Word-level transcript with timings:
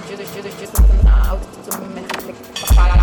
but 0.00 0.08
you're 0.08 0.18
just 0.18 0.34
just 0.34 0.58
just 0.58 1.06
out 1.06 1.40
to 1.62 1.88
make 1.88 2.08
This 2.08 2.99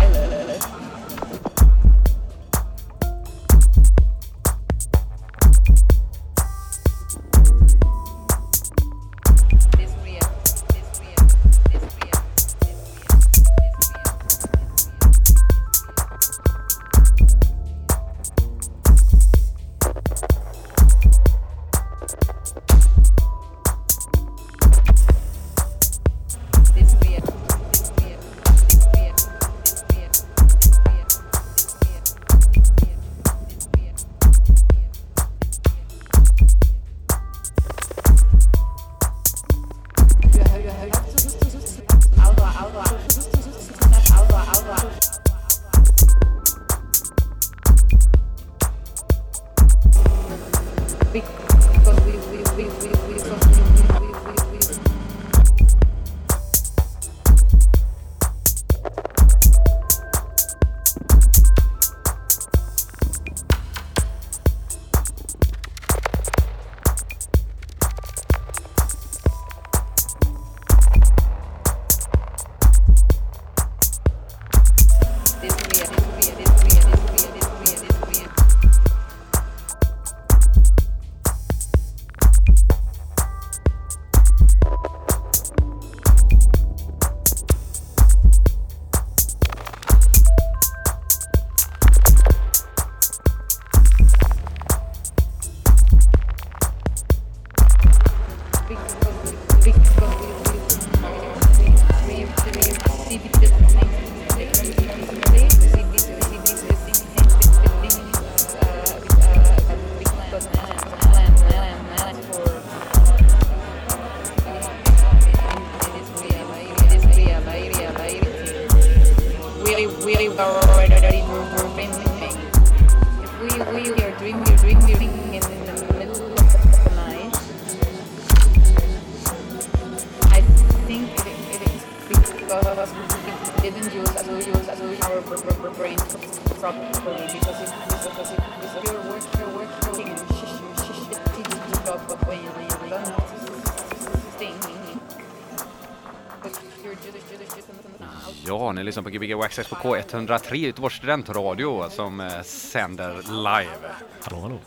lyssnar 148.98 149.10
på 149.10 149.18
Gbg 149.18 149.34
Waxxax 149.34 149.68
på 149.68 149.76
K103, 149.76 150.54
Göteborgs 150.54 150.94
studentradio 150.96 151.90
som 151.90 152.20
eh, 152.20 152.42
sänder 152.42 153.14
live. 153.14 153.94
Hallå, 154.22 154.40
hallå. 154.40 154.58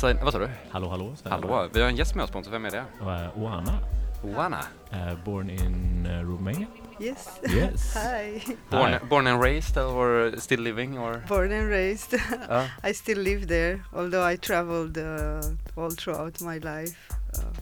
Så, 0.00 0.14
vad 0.22 0.32
sa 0.32 0.38
du? 0.38 0.48
Hallå, 0.70 0.88
hallå. 0.88 1.14
Hallå, 1.24 1.68
vi 1.72 1.80
har 1.80 1.88
en 1.88 1.96
gäst 1.96 2.14
med 2.14 2.24
oss 2.24 2.30
Pontus, 2.30 2.52
vem 2.52 2.64
är 2.64 2.70
det? 2.70 2.84
Uh, 3.00 3.38
Oana, 3.42 3.78
Oana. 4.24 4.60
uh, 4.92 5.24
born 5.24 5.50
in 5.50 6.06
uh, 6.06 6.30
Romania. 6.30 6.66
Yes. 7.00 7.28
Yes. 7.54 7.94
Hi. 7.96 8.42
Born, 8.70 8.92
Hi. 8.92 8.98
born 9.08 9.26
and 9.26 9.42
raised 9.42 9.78
or 9.78 10.32
still 10.38 10.60
living 10.60 10.98
or? 10.98 11.22
Born 11.28 11.52
and 11.52 11.68
raised. 11.68 12.20
Ja. 12.48 12.68
I 12.90 12.94
still 12.94 13.18
live 13.18 13.46
there, 13.46 13.80
although 13.92 14.32
I 14.32 14.36
traveled 14.36 14.98
uh, 14.98 15.82
all 15.82 15.90
throughout 15.90 16.40
my 16.40 16.58
life. 16.58 16.96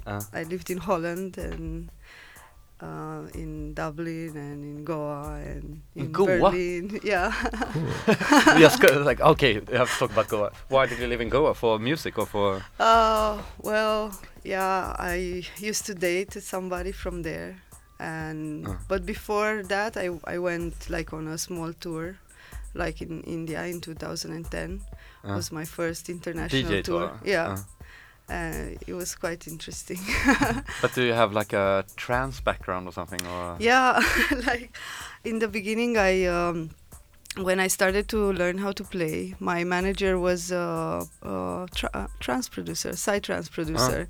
Uh. 0.06 0.20
I 0.32 0.44
lived 0.44 0.70
in 0.70 0.78
Holland 0.78 1.38
and 1.38 1.90
uh, 2.82 3.22
in 3.34 3.74
Dublin 3.74 4.36
Goa? 6.26 6.50
Berlin. 6.50 7.00
Yeah. 7.02 7.32
Yes, 8.58 8.78
like, 9.04 9.20
okay, 9.20 9.54
you 9.54 9.76
have 9.78 9.90
to 9.92 9.98
talk 9.98 10.10
about 10.12 10.28
Goa. 10.28 10.50
Why 10.68 10.86
did 10.86 10.98
you 10.98 11.06
live 11.06 11.20
in 11.20 11.28
Goa? 11.28 11.54
For 11.54 11.78
music 11.78 12.18
or 12.18 12.26
for? 12.26 12.62
Uh, 12.78 13.38
well, 13.62 14.12
yeah, 14.44 14.94
I 14.98 15.44
used 15.58 15.86
to 15.86 15.94
date 15.94 16.32
somebody 16.42 16.92
from 16.92 17.22
there, 17.22 17.56
and 17.98 18.66
Uh. 18.66 18.74
but 18.88 19.04
before 19.06 19.62
that, 19.68 19.96
I 19.96 20.08
I 20.34 20.38
went 20.38 20.74
like 20.90 21.12
on 21.16 21.28
a 21.28 21.36
small 21.38 21.72
tour, 21.72 22.16
like 22.74 23.00
in 23.04 23.22
India 23.24 23.64
in 23.66 23.80
2010. 23.80 24.80
Uh, 25.22 25.34
Was 25.36 25.52
my 25.52 25.64
first 25.66 26.08
international 26.08 26.62
DJ 26.70 26.82
tour. 26.82 27.08
tour? 27.08 27.20
Yeah, 27.24 27.56
Uh. 28.30 28.78
it 28.86 28.94
was 28.94 29.14
quite 29.14 29.46
interesting. 29.46 29.98
But 30.82 30.94
do 30.94 31.02
you 31.02 31.12
have 31.12 31.32
like 31.32 31.52
a 31.52 31.84
trance 31.96 32.40
background 32.40 32.88
or 32.88 32.92
something 32.92 33.20
or? 33.26 33.56
yeah, 33.58 34.00
like 34.46 34.76
in 35.24 35.38
the 35.38 35.48
beginning, 35.48 35.98
I. 35.98 36.26
Um, 36.26 36.70
when 37.36 37.60
I 37.60 37.68
started 37.68 38.08
to 38.08 38.32
learn 38.32 38.58
how 38.58 38.72
to 38.72 38.82
play, 38.82 39.36
my 39.38 39.62
manager 39.62 40.18
was 40.18 40.50
a, 40.50 41.06
a 41.22 41.68
tra- 41.72 42.08
trance 42.18 42.48
producer, 42.48 42.90
psytrance 42.90 43.48
producer. 43.48 44.08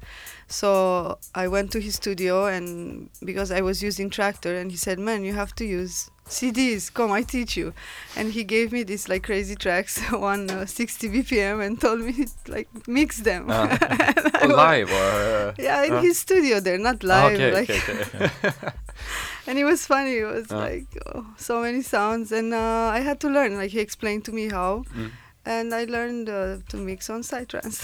So 0.48 1.18
I 1.34 1.46
went 1.46 1.70
to 1.72 1.80
his 1.80 1.96
studio, 1.96 2.46
and 2.46 3.10
because 3.22 3.52
I 3.52 3.60
was 3.60 3.82
using 3.82 4.08
Traktor, 4.08 4.58
and 4.58 4.70
he 4.70 4.78
said, 4.78 4.98
"Man, 4.98 5.22
you 5.22 5.34
have 5.34 5.54
to 5.56 5.66
use 5.66 6.10
CDs. 6.30 6.90
Come, 6.94 7.12
I 7.12 7.22
teach 7.22 7.56
you." 7.56 7.72
And 8.16 8.32
he 8.32 8.42
gave 8.44 8.72
me 8.72 8.82
these 8.84 9.08
like 9.12 9.22
crazy 9.24 9.56
tracks 9.56 10.00
on 10.30 10.48
uh, 10.50 10.64
60 10.66 11.08
BPM, 11.10 11.60
and 11.64 11.80
told 11.80 12.00
me 12.00 12.26
like 12.48 12.68
mix 12.88 13.18
them. 13.20 13.50
Uh, 13.50 13.66
And 14.42 14.42
I 14.42 14.44
or 14.44 14.48
wa- 14.56 14.62
live 14.70 14.90
or? 14.90 15.10
Uh, 15.50 15.54
Yeah, 15.58 15.84
in 15.84 15.92
uh, 15.92 16.00
his 16.02 16.18
studio, 16.18 16.60
they're 16.60 16.78
not 16.90 17.04
ah, 17.04 17.08
live. 17.14 17.34
okay, 17.34 17.52
like, 17.52 17.70
okay, 17.70 17.98
okay. 18.44 18.72
and 19.46 19.58
it 19.58 19.64
was 19.64 19.84
funny. 19.86 20.16
It 20.24 20.26
was 20.36 20.50
Uh. 20.50 20.58
like 20.68 20.88
oh, 21.06 21.26
so 21.36 21.60
many 21.60 21.82
sounds, 21.82 22.32
and 22.32 22.54
uh, 22.54 22.88
I 22.96 23.00
had 23.00 23.18
to 23.20 23.28
learn. 23.28 23.56
Like 23.60 23.70
he 23.76 23.80
explained 23.80 24.24
to 24.24 24.32
me 24.32 24.48
how, 24.48 24.84
Mm. 24.96 25.10
and 25.44 25.74
I 25.74 25.84
learned 25.84 26.28
uh, 26.28 26.58
to 26.70 26.76
mix 26.76 27.10
on 27.10 27.20
Psytrance. 27.22 27.82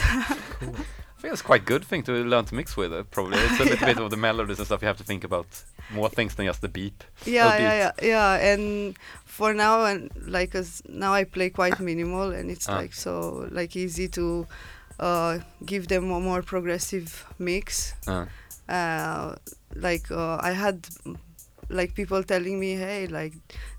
I 1.16 1.20
think 1.22 1.32
it's 1.32 1.42
quite 1.42 1.64
good 1.64 1.84
thing 1.84 2.02
to 2.04 2.12
learn 2.12 2.44
to 2.44 2.54
mix 2.54 2.76
with. 2.76 2.92
Uh, 2.92 3.02
probably 3.04 3.38
it's 3.38 3.58
a 3.60 3.64
little 3.70 3.86
bit 3.86 3.98
of 3.98 4.10
the 4.10 4.16
melodies 4.18 4.58
and 4.58 4.66
stuff. 4.66 4.82
You 4.82 4.88
have 4.88 4.98
to 4.98 5.04
think 5.04 5.24
about 5.24 5.46
more 5.90 6.10
things 6.10 6.34
than 6.34 6.46
just 6.46 6.60
the 6.60 6.68
beep. 6.68 7.02
yeah, 7.24 7.56
beat. 7.56 7.62
yeah, 7.64 7.74
yeah, 7.78 7.92
yeah. 8.02 8.52
And 8.52 8.96
for 9.24 9.54
now, 9.54 9.84
and 9.86 10.10
like, 10.28 10.54
as 10.54 10.82
now 10.88 11.14
I 11.14 11.24
play 11.24 11.48
quite 11.50 11.80
minimal, 11.80 12.32
and 12.32 12.50
it's 12.50 12.68
Ah. 12.68 12.76
like 12.76 12.92
so 12.92 13.48
like 13.50 13.74
easy 13.76 14.08
to 14.08 14.46
uh, 15.00 15.38
give 15.64 15.88
them 15.88 16.10
a 16.10 16.20
more 16.20 16.42
progressive 16.42 17.24
mix. 17.38 17.94
Uh, 18.06 18.26
Uh, 18.68 19.36
like 19.74 20.10
uh, 20.10 20.36
I 20.42 20.50
had 20.52 20.76
like 21.68 21.94
people 21.94 22.22
telling 22.24 22.58
me, 22.60 22.74
"Hey, 22.74 23.06
like 23.06 23.32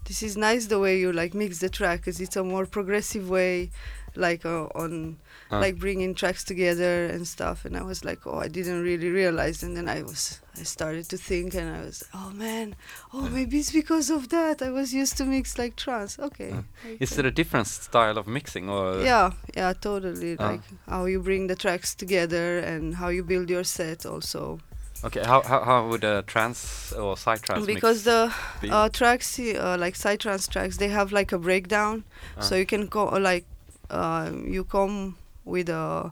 this 0.06 0.24
is 0.24 0.36
nice 0.38 0.68
the 0.68 0.80
way 0.80 0.98
you 1.00 1.12
like 1.12 1.34
mix 1.38 1.60
the 1.60 1.70
track, 1.70 2.06
cause 2.06 2.20
it's 2.22 2.38
a 2.38 2.44
more 2.44 2.66
progressive 2.66 3.30
way, 3.30 3.70
like 4.18 4.46
uh, 4.46 4.68
on 4.76 5.18
Uh. 5.52 5.60
like 5.64 5.78
bringing 5.80 6.14
tracks 6.16 6.44
together 6.44 7.06
and 7.14 7.26
stuff." 7.28 7.64
And 7.66 7.78
I 7.78 7.84
was 7.84 8.04
like, 8.04 8.22
"Oh, 8.28 8.40
I 8.46 8.50
didn't 8.50 8.84
really 8.84 9.10
realize." 9.10 9.64
And 9.64 9.76
then 9.78 9.88
I 9.88 10.02
was, 10.04 10.42
I 10.60 10.64
started 10.64 11.06
to 11.10 11.18
think, 11.18 11.56
and 11.56 11.68
I 11.78 11.82
was, 11.88 12.04
"Oh 12.14 12.30
man, 12.32 12.76
oh 13.14 13.30
maybe 13.30 13.58
it's 13.60 13.72
because 13.72 14.10
of 14.10 14.28
that. 14.30 14.62
I 14.62 14.70
was 14.72 14.94
used 14.94 15.16
to 15.18 15.26
mix 15.26 15.58
like 15.58 15.76
trance. 15.76 16.20
Okay." 16.20 16.52
Uh. 16.52 16.64
I 16.86 16.98
Is 17.00 17.10
can- 17.10 17.18
there 17.18 17.28
a 17.28 17.36
different 17.42 17.68
style 17.68 18.18
of 18.18 18.28
mixing 18.28 18.70
or? 18.70 19.02
yeah, 19.04 19.32
yeah, 19.56 19.74
totally. 19.74 20.36
Ah. 20.40 20.50
Like 20.52 20.62
how 20.90 21.06
you 21.08 21.20
bring 21.24 21.48
the 21.48 21.56
tracks 21.56 21.96
together 21.96 22.60
and 22.60 22.96
how 22.96 23.08
you 23.10 23.24
build 23.24 23.50
your 23.50 23.64
set 23.64 24.06
also. 24.06 24.60
Okay, 25.06 25.22
how 25.24 25.42
how, 25.44 25.60
how 25.64 25.88
would 25.90 26.04
a 26.04 26.24
trance 26.24 26.92
or 26.98 27.16
psytrance 27.16 27.66
because 27.68 28.02
the 28.04 28.34
be? 28.62 28.70
uh, 28.72 28.90
tracks, 28.90 29.38
uh, 29.40 29.78
like 29.80 29.94
psytrance 29.96 30.50
tracks, 30.50 30.78
they 30.78 30.90
have 30.90 31.12
like 31.20 31.32
a 31.36 31.38
breakdown, 31.38 32.04
so 32.42 32.56
Ah. 32.56 32.60
you 32.60 32.66
can 32.66 32.88
go 32.88 33.04
like 33.32 33.46
uh, 33.90 34.32
you 34.46 34.64
come 34.64 35.18
with 35.46 35.70
a 35.70 36.12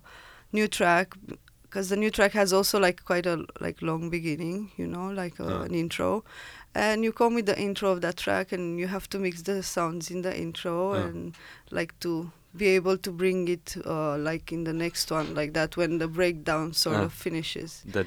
new 0.51 0.67
track 0.67 1.13
because 1.63 1.89
the 1.89 1.97
new 1.97 2.09
track 2.09 2.31
has 2.33 2.53
also 2.53 2.79
like 2.79 3.03
quite 3.03 3.25
a 3.25 3.45
like 3.59 3.81
long 3.81 4.09
beginning, 4.09 4.71
you 4.77 4.87
know, 4.87 5.09
like 5.11 5.39
uh, 5.39 5.45
Ah. 5.45 5.63
an 5.63 5.73
intro, 5.75 6.23
and 6.73 7.03
you 7.03 7.11
come 7.11 7.35
with 7.35 7.45
the 7.47 7.59
intro 7.59 7.91
of 7.91 7.99
that 8.01 8.15
track, 8.17 8.51
and 8.53 8.79
you 8.79 8.87
have 8.87 9.09
to 9.09 9.19
mix 9.19 9.41
the 9.41 9.61
sounds 9.63 10.09
in 10.09 10.21
the 10.21 10.33
intro 10.37 10.93
Ah. 10.93 11.03
and 11.03 11.35
like 11.71 11.93
to 11.99 12.31
be 12.55 12.67
able 12.77 12.97
to 12.97 13.11
bring 13.11 13.49
it 13.49 13.75
uh, 13.85 14.17
like 14.17 14.53
in 14.53 14.63
the 14.63 14.71
next 14.73 15.11
one 15.11 15.35
like 15.35 15.51
that 15.53 15.75
when 15.75 15.97
the 15.97 16.07
breakdown 16.07 16.71
sort 16.73 16.95
Ah. 16.95 17.03
of 17.05 17.13
finishes 17.13 17.83
the, 17.85 18.05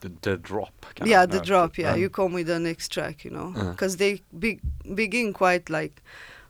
the 0.00 0.10
the 0.22 0.36
drop. 0.38 0.72
yeah 1.04 1.26
the 1.26 1.40
drop 1.40 1.76
yeah 1.76 1.92
uh, 1.92 1.96
you 1.96 2.08
come 2.08 2.32
with 2.32 2.46
the 2.46 2.58
next 2.58 2.88
track 2.90 3.24
you 3.26 3.30
know 3.30 3.52
because 3.72 3.98
they 3.98 4.22
be- 4.38 4.60
begin 4.94 5.34
quite 5.34 5.68
like 5.68 6.00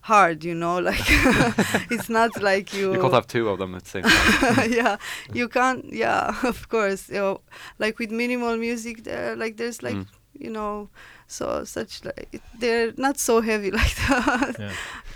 hard 0.01 0.43
you 0.43 0.55
know 0.55 0.79
like 0.89 0.99
it's 1.91 2.09
not 2.09 2.41
like 2.41 2.73
you, 2.73 2.93
You 2.93 2.99
can't 3.01 3.13
have 3.13 3.27
two 3.27 3.49
of 3.49 3.59
them 3.59 3.75
at 3.75 3.83
the 3.83 3.89
same 3.89 4.03
time. 4.03 4.71
yeah 4.79 4.97
you 5.33 5.47
can't 5.47 5.85
yeah 5.93 6.35
of 6.43 6.67
course 6.69 7.09
you 7.09 7.15
know, 7.15 7.41
like 7.79 7.99
with 7.99 8.11
minimal 8.11 8.57
music 8.57 9.03
there 9.03 9.35
like 9.35 9.57
there's 9.57 9.81
like 9.83 9.95
Mm. 9.95 10.07
you 10.33 10.49
know 10.49 10.89
so 11.31 11.63
such 11.63 12.03
like 12.05 12.41
they're 12.59 12.91
not 12.97 13.17
so 13.17 13.41
heavy 13.41 13.71
like 13.81 13.95
that 14.07 14.55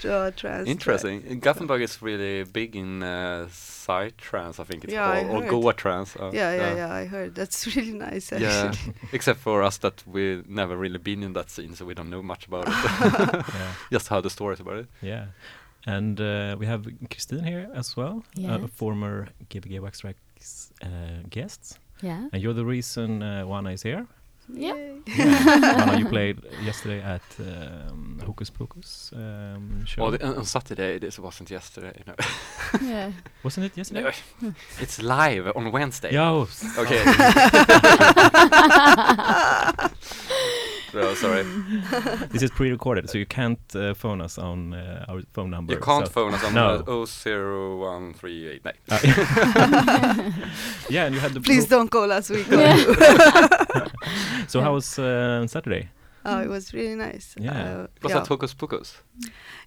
Yeah. 0.03 0.11
uh, 0.11 0.31
trance 0.31 0.67
Interesting. 0.69 1.39
Gothenburg 1.39 1.81
is 1.81 2.01
really 2.01 2.43
big 2.43 2.75
in 2.75 3.03
uh, 3.03 3.47
psytrance, 3.49 4.59
I 4.59 4.63
think 4.65 4.83
it's 4.83 4.93
Yeah, 4.93 5.09
I 5.09 5.23
called, 5.23 5.35
or 5.35 5.41
heard. 5.41 5.49
Goa 5.51 5.73
trance. 5.73 6.15
uh, 6.15 6.31
yeah 6.33 6.55
yeah 6.55 6.71
uh, 6.71 6.75
yeah 6.81 7.01
i 7.01 7.05
heard 7.05 7.35
that's 7.35 7.67
really 7.75 7.93
nice 7.93 8.31
Actually. 8.33 8.47
Yeah, 8.47 8.73
except 9.17 9.39
for 9.39 9.61
us 9.67 9.77
that 9.77 10.03
we 10.07 10.43
never 10.47 10.75
really 10.77 10.99
been 10.99 11.23
in 11.23 11.33
that 11.33 11.49
scene, 11.49 11.75
so 11.75 11.85
we 11.85 11.93
don't 11.93 12.09
know 12.09 12.23
much 12.23 12.47
about 12.47 12.65
it. 12.67 13.45
Just 13.91 14.07
heard 14.07 14.23
the 14.23 14.29
stories 14.29 14.59
about 14.59 14.77
it. 14.77 14.87
Yeah. 15.01 15.25
And 15.87 16.19
uh, 16.19 16.55
we 16.59 16.65
have 16.65 16.81
Christine 17.11 17.43
here 17.43 17.69
as 17.75 17.95
well, 17.97 18.23
a 18.37 18.41
Yes. 18.41 18.69
former 18.75 19.27
Gbg 19.49 19.79
Wax 19.81 20.01
Trax 20.01 20.71
uh, 20.81 20.87
guest. 21.29 21.79
Yeah. 22.01 22.27
And 22.33 22.41
you're 22.41 22.55
the 22.55 22.65
reason 22.65 23.21
uh, 23.21 23.45
Oana 23.45 23.71
is 23.73 23.83
here. 23.83 24.07
Yay. 24.53 24.99
Juana, 25.17 25.97
you 25.97 26.05
played 26.05 26.39
yesterday 26.63 27.01
at 27.01 27.21
um, 27.39 28.19
Hocus 28.25 28.49
Pocus 28.49 29.11
um, 29.15 29.85
show. 29.85 30.03
Oh, 30.03 30.11
the, 30.11 30.25
on 30.25 30.45
Saturday, 30.45 30.99
this 30.99 31.17
wasn't 31.19 31.49
yesterday. 31.49 31.93
No, 32.05 32.13
Yeah. 32.81 33.11
Wasn't 33.43 33.65
it 33.65 33.77
yesterday? 33.77 34.11
No, 34.41 34.53
it's 34.79 35.01
live 35.01 35.51
on 35.55 35.71
Wednesday. 35.71 36.13
Yo. 36.13 36.47
Okay. 36.77 37.03
so 41.01 41.13
sorry. 41.15 41.43
this 42.31 42.41
is 42.43 42.51
pre-recorded, 42.51 43.09
so 43.09 43.17
you 43.17 43.25
can't 43.25 43.59
uh, 43.75 43.93
phone 43.93 44.21
us 44.21 44.37
on 44.37 44.73
uh, 44.73 45.05
our 45.09 45.21
phone 45.33 45.49
number. 45.49 45.73
You 45.73 45.79
can't 45.79 46.07
so- 46.07 46.11
phone 46.13 46.33
us 46.33 46.43
on 46.43 46.53
No. 46.53 46.83
uh, 46.87 47.05
00138. 47.05 48.65
No. 48.65 48.71
Uh, 48.89 50.31
yeah, 50.89 51.05
and 51.05 51.15
you 51.15 51.21
had 51.21 51.33
the. 51.33 51.41
please 51.41 51.67
don't 51.67 51.89
call 51.89 52.11
us 52.11 52.29
we 52.29 52.43
call 52.43 52.59
Yeah. 52.59 52.75
you 52.77 52.95
So 54.47 54.61
how 54.61 54.73
was 54.73 54.97
uh, 54.99 55.45
Saturday? 55.47 55.89
oh 56.27 56.41
it 56.41 56.49
was 56.49 56.73
really 56.73 56.95
nice 56.95 57.35
Yeah. 57.37 57.51
uh, 57.51 57.87
Was 58.01 58.11
yeah. 58.11 58.19
that 58.19 58.27
Hocus 58.27 58.53
Pocus? 58.55 58.97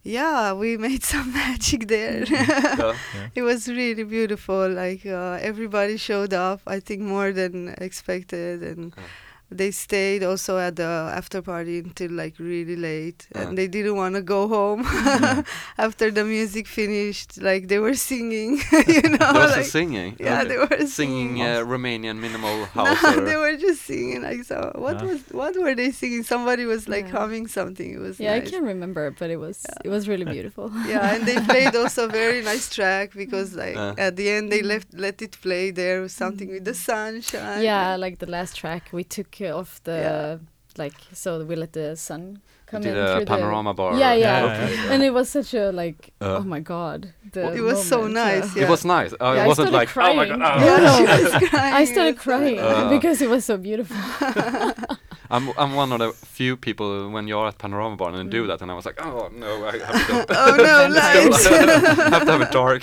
Yeah, 0.02 0.52
we 0.54 0.76
made 0.76 1.04
some 1.14 1.32
magic 1.32 1.86
there. 1.88 2.24
Yeah. 2.24 2.96
it 3.34 3.42
was 3.42 3.68
really 3.68 4.04
beautiful. 4.04 4.68
Like 4.68 5.06
uh, 5.06 5.38
everybody 5.40 5.96
showed 5.96 6.32
up. 6.34 6.60
I 6.66 6.80
think 6.80 7.02
more 7.02 7.32
than 7.32 7.74
expected, 7.78 8.62
and 8.62 8.92
Yeah. 8.96 9.04
They 9.50 9.70
stayed 9.70 10.22
also 10.22 10.58
at 10.58 10.76
the 10.76 10.84
after 11.20 11.40
party 11.42 11.78
until 11.78 12.12
like 12.12 12.34
really 12.38 12.76
late, 12.76 13.26
Yeah. 13.34 13.42
and 13.48 13.58
they 13.58 13.66
didn't 13.68 13.96
want 13.96 14.14
to 14.16 14.22
go 14.22 14.46
home 14.48 14.82
Yeah. 14.84 15.42
after 15.78 16.10
the 16.10 16.24
music 16.24 16.66
finished. 16.66 17.40
Like 17.40 17.68
they 17.68 17.78
were 17.78 17.94
singing, 17.94 18.60
you 18.86 19.02
know, 19.16 19.32
There 19.32 19.42
was 19.48 19.56
like 19.56 19.64
singing. 19.64 20.16
yeah, 20.20 20.40
Okay. 20.40 20.48
they 20.48 20.58
were 20.58 20.86
singing 20.86 20.88
singing. 20.88 21.42
uh, 21.42 21.64
Romanian 21.64 22.16
minimal 22.18 22.56
No, 22.58 22.84
house. 22.84 23.02
they 23.28 23.36
were 23.36 23.56
just 23.56 23.82
singing 23.82 24.22
like 24.22 24.44
so. 24.44 24.58
What 24.74 24.96
Ah. 25.02 25.06
was 25.06 25.20
what 25.32 25.54
were 25.56 25.74
they 25.74 25.90
singing? 25.92 26.22
Somebody 26.24 26.64
was 26.64 26.88
like 26.88 27.06
Yeah. 27.06 27.18
humming 27.18 27.46
something. 27.48 27.88
It 27.94 28.00
was 28.00 28.20
Yeah, 28.20 28.34
I 28.34 28.40
can't 28.40 28.64
remember, 28.74 29.10
but 29.18 29.30
it 29.30 29.38
was 29.46 29.64
it 29.84 29.88
was 29.88 30.08
really 30.08 30.24
beautiful. 30.36 30.70
yeah 30.86 31.14
and 31.14 31.24
they 31.28 31.38
played 31.52 31.74
also 31.74 32.04
a 32.04 32.12
very 32.22 32.40
nice 32.42 32.66
track 32.76 33.06
because 33.14 33.54
like 33.64 33.76
Uh. 33.76 33.94
at 34.06 34.16
the 34.16 34.28
end 34.36 34.44
they 34.52 34.62
left 34.62 34.88
let 35.06 35.16
it 35.26 35.34
play 35.40 35.70
there 35.70 36.00
was 36.04 36.12
something 36.12 36.48
with 36.54 36.64
the 36.64 36.74
sunshine 36.74 37.62
yeah, 37.62 37.96
like 37.96 38.18
the 38.18 38.30
last 38.36 38.52
track 38.60 38.82
we 38.92 39.04
took 39.04 39.37
off 39.46 39.80
the 39.84 39.92
Yeah. 39.92 40.36
like 40.76 40.94
so 41.12 41.44
we 41.44 41.56
let 41.56 41.72
the 41.72 41.96
sun 41.96 42.40
come 42.66 42.82
did 42.82 42.92
in 42.96 42.98
a 43.02 43.16
through 43.16 43.24
panorama 43.26 43.72
bar. 43.74 43.92
the 43.94 43.98
yeah 44.00 44.12
yeah, 44.14 44.26
Yeah, 44.44 44.52
Okay. 44.52 44.74
yeah, 44.74 44.92
and 44.92 45.02
it 45.02 45.12
was 45.12 45.28
such 45.30 45.54
a 45.54 45.70
like 45.72 46.12
Uh. 46.20 46.36
oh 46.38 46.44
my 46.44 46.60
god 46.60 47.12
the 47.32 47.52
It 47.54 47.62
was 47.62 47.78
so 47.86 48.06
nice, 48.06 48.54
yeah. 48.56 48.64
It 48.64 48.68
was 48.68 48.84
nice. 48.84 49.12
Uh, 49.12 49.16
Yeah, 49.34 49.40
it 49.42 49.44
I 49.44 49.46
wasn't 49.46 49.68
started 49.68 49.78
like, 49.80 49.96
oh 49.96 50.14
my 50.14 50.26
god. 50.28 50.38
crying. 50.38 50.62
oh. 50.62 50.66
yeah, 50.66 50.78
No. 50.86 50.96
she 50.96 51.04
was 51.22 51.48
crying. 51.50 51.74
I 51.80 51.84
started 51.92 52.16
crying. 52.26 52.58
Uh. 52.60 52.88
because 52.90 53.22
it 53.22 53.30
was 53.30 53.44
so 53.44 53.56
beautiful. 53.56 53.96
I'm, 55.30 55.50
I'm 55.58 55.74
one 55.74 55.92
of 55.92 55.98
the 55.98 56.12
few 56.26 56.56
people 56.56 57.10
when 57.10 57.28
you're 57.28 57.46
at 57.46 57.58
Panorama 57.58 57.96
Bar 57.96 58.14
and 58.14 58.30
do 58.30 58.46
that, 58.46 58.62
and 58.62 58.70
I 58.70 58.74
was 58.74 58.86
like, 58.86 58.98
oh 59.04 59.28
no, 59.32 59.66
I 59.66 59.78
have 59.78 60.06
to 60.06 60.26
oh 60.30 60.56
no 60.56 60.88
lights 60.94 61.46
have 62.14 62.24
to 62.24 62.32
have 62.32 62.40
it 62.40 62.50
dark. 62.50 62.82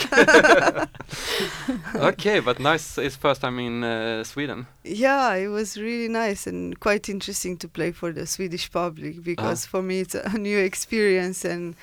okay, 1.95 2.39
but 2.39 2.59
nice. 2.59 2.97
It's 2.97 3.15
first 3.15 3.41
time 3.41 3.59
in 3.59 3.83
uh, 3.83 4.23
Sweden. 4.23 4.67
yeah 4.83 5.33
it 5.33 5.47
was 5.47 5.77
really 5.77 6.07
nice 6.07 6.47
and 6.47 6.79
quite 6.79 7.09
interesting 7.09 7.57
to 7.57 7.67
play 7.67 7.91
for 7.91 8.11
the 8.13 8.25
swedish 8.27 8.71
public 8.71 9.23
because 9.23 9.65
for 9.65 9.81
me 9.81 9.99
it's 10.01 10.15
a 10.15 10.37
new 10.37 10.59
experience 10.59 11.43
and 11.43 11.75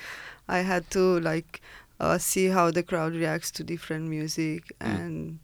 i 0.47 0.59
had 0.59 0.89
to 0.89 1.19
like 1.19 1.61
uh, 1.99 2.17
see 2.17 2.47
how 2.47 2.71
the 2.71 2.81
crowd 2.83 3.13
reacts 3.13 3.51
to 3.51 3.63
different 3.63 4.07
music 4.09 4.61
Mm. 4.79 4.99
and 4.99 5.39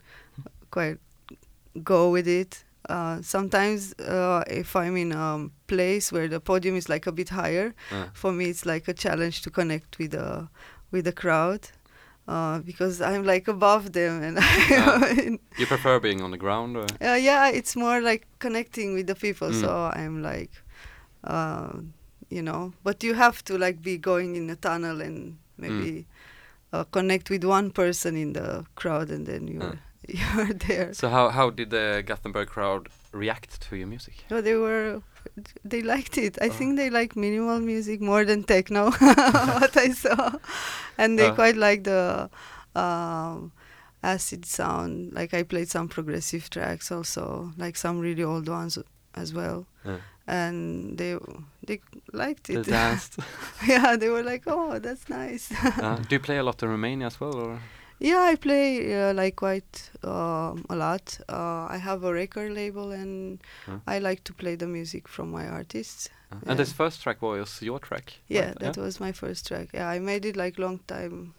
quite 0.71 0.97
go 1.83 2.09
with 2.11 2.27
it. 2.27 2.63
Uh, 2.89 3.22
sometimes 3.22 3.93
uh, 4.00 4.43
if 4.48 4.75
I'm 4.75 4.98
in 4.98 5.12
a 5.12 5.48
place 5.67 6.12
where 6.12 6.27
the 6.27 6.39
podium 6.39 6.75
is 6.75 6.89
like 6.89 7.05
a 7.10 7.12
bit 7.12 7.29
higher, 7.29 7.74
Uh, 7.91 8.05
for 8.13 8.31
me 8.31 8.46
it's 8.46 8.65
like 8.65 8.91
a 8.91 8.93
challenge 8.93 9.41
to 9.43 9.50
connect 9.51 10.00
with 10.00 10.12
the 10.12 10.48
with 10.91 11.05
the 11.05 11.12
crowd 11.13 11.62
uh, 12.27 12.60
because 12.65 13.01
I'm 13.01 13.24
like 13.34 13.48
above 13.48 13.91
them 13.91 14.24
and 14.24 14.38
Ah. 14.41 15.13
you 15.60 15.65
prefer 15.67 16.00
being 16.00 16.22
on 16.22 16.31
the 16.31 16.38
ground, 16.38 16.77
or 16.77 16.86
uh, 17.01 17.13
yeah, 17.29 17.50
it's 17.50 17.75
more 17.75 18.01
like 18.01 18.25
connecting 18.39 18.93
with 18.96 19.08
the 19.08 19.15
people. 19.15 19.50
Mm. 19.50 19.62
So 19.62 19.69
I'm 19.93 20.22
like, 20.22 20.51
uh, 21.24 21.72
you 22.29 22.41
know, 22.41 22.74
but 22.84 23.03
you 23.03 23.13
have 23.15 23.43
to 23.46 23.58
like 23.58 23.81
be 23.81 23.98
going 23.98 24.36
in 24.36 24.50
a 24.50 24.55
tunnel 24.55 25.01
and 25.01 25.38
maybe 25.58 26.05
uh, 26.74 26.84
connect 26.91 27.29
with 27.29 27.43
one 27.43 27.69
person 27.72 28.15
in 28.15 28.34
the 28.34 28.65
crowd, 28.75 29.10
and 29.10 29.25
then 29.25 29.48
you're 29.48 29.79
you're 30.36 30.54
there. 30.54 30.94
so? 30.94 31.10
How 31.10 31.30
how 31.30 31.50
did 31.50 31.70
the 31.70 32.04
Gothenburg 32.06 32.48
crowd 32.50 32.88
react 33.13 33.62
to 33.70 33.75
your 33.75 33.88
music? 33.88 34.13
No, 34.30 34.42
they 34.42 34.56
were, 34.56 35.01
they 35.66 35.82
liked 35.82 36.18
it. 36.18 36.38
I 36.42 36.48
Oh. 36.48 36.51
think 36.54 36.78
they 36.78 36.89
like 36.89 37.16
minimal 37.16 37.60
music 37.60 38.01
more 38.01 38.25
than 38.25 38.44
techno, 38.44 38.92
what 39.62 39.75
I 39.78 39.92
saw, 39.94 40.32
and 40.98 41.18
they 41.20 41.28
Uh. 41.30 41.36
quite 41.36 41.58
like 41.58 41.84
the 41.84 42.30
um, 42.75 43.51
acid 44.04 44.46
sound. 44.46 45.13
Like 45.13 45.34
I 45.34 45.44
played 45.44 45.70
some 45.70 45.88
progressive 45.88 46.50
tracks 46.50 46.92
also, 46.92 47.51
like 47.58 47.78
some 47.78 48.00
really 48.00 48.24
old 48.24 48.48
ones 48.48 48.78
as 49.16 49.34
well, 49.34 49.66
Yeah. 49.86 49.98
and 50.28 50.98
they 50.98 51.18
they 51.68 51.80
liked 52.13 52.44
They 52.48 52.56
it. 52.60 52.66
danced. 52.68 53.18
yeah, 53.68 53.98
they 53.98 54.10
were 54.10 54.24
like, 54.24 54.44
"Oh, 54.48 54.80
that's 54.80 55.10
nice." 55.10 55.51
uh, 55.82 55.96
do 56.08 56.16
you 56.16 56.20
play 56.20 56.38
a 56.38 56.44
lot 56.44 56.62
in 56.63 56.70
Romania 56.70 57.08
as 57.08 57.20
well, 57.20 57.36
or? 57.36 57.60
Yeah, 58.00 58.22
I 58.32 58.36
play 58.36 58.94
uh, 58.94 59.13
like 59.13 59.36
quite 59.36 59.91
um, 60.03 60.65
a 60.70 60.75
lot. 60.75 61.20
Uh, 61.29 61.68
I 61.70 61.77
have 61.77 62.03
a 62.03 62.13
record 62.13 62.51
label, 62.53 62.91
and 62.91 63.39
Huh. 63.65 63.79
I 63.88 64.00
like 64.00 64.24
to 64.24 64.34
play 64.34 64.56
the 64.56 64.68
music 64.68 65.08
from 65.08 65.32
my 65.32 65.48
artists. 65.48 66.10
Uh, 66.32 66.36
Yeah. 66.44 66.50
And 66.51 66.60
this 66.60 66.72
first 66.74 67.01
track 67.03 67.22
was 67.22 67.62
your 67.62 67.79
track. 67.79 68.13
Yeah, 68.27 68.46
right? 68.48 68.60
that 68.60 68.77
was 68.77 69.00
my 69.00 69.12
first 69.13 69.48
track. 69.48 69.70
Yeah, 69.74 69.96
I 69.96 70.00
made 70.00 70.25
it 70.25 70.36
like 70.36 70.62
long 70.62 70.79
time, 70.88 71.34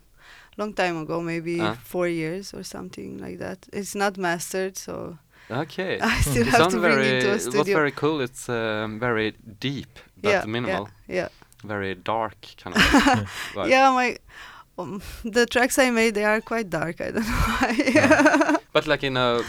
long 0.56 0.74
time 0.74 0.96
ago, 1.02 1.20
maybe 1.20 1.60
Ah. 1.60 1.76
four 1.84 2.08
years 2.08 2.54
or 2.54 2.62
something 2.64 3.18
like 3.18 3.38
that. 3.38 3.58
It's 3.72 3.94
not 3.94 4.16
mastered, 4.16 4.76
so 4.76 5.18
Okay. 5.50 5.98
I 6.02 6.20
still 6.22 6.46
It 6.46 6.52
have 6.52 6.68
to 6.70 6.78
bring 6.80 6.92
very, 6.94 7.06
it 7.18 7.20
to 7.22 7.32
a 7.32 7.38
studio. 7.40 7.76
very 7.76 7.92
cool, 7.92 8.20
it's 8.20 8.48
um, 8.48 8.98
very 9.00 9.32
deep, 9.60 9.98
but 10.22 10.30
yeah, 10.30 10.44
minimal. 10.46 10.88
Yeah, 11.08 11.28
Very 11.64 11.94
dark 11.94 12.36
kind 12.62 12.76
of 12.76 12.82
yeah. 12.82 13.24
vibe. 13.54 13.68
yeah, 13.70 13.90
my 13.94 14.16
um, 14.82 15.02
the 15.24 15.46
tracks 15.46 15.78
I 15.78 15.90
made 15.90 16.14
they 16.14 16.24
are 16.24 16.40
quite 16.40 16.70
dark. 16.70 17.00
I 17.00 17.10
don't 17.10 17.26
know 17.26 17.32
why. 17.32 18.56
But 18.72 18.86
like 18.86 19.02
in 19.02 19.16
a 19.16 19.42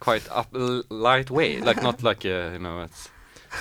quite 0.00 0.28
up 0.30 0.48
light 0.90 1.30
way, 1.30 1.60
like 1.60 1.82
not 1.82 2.02
like 2.02 2.24
uh, 2.24 2.50
you 2.52 2.58
know 2.58 2.82
it's 2.82 3.08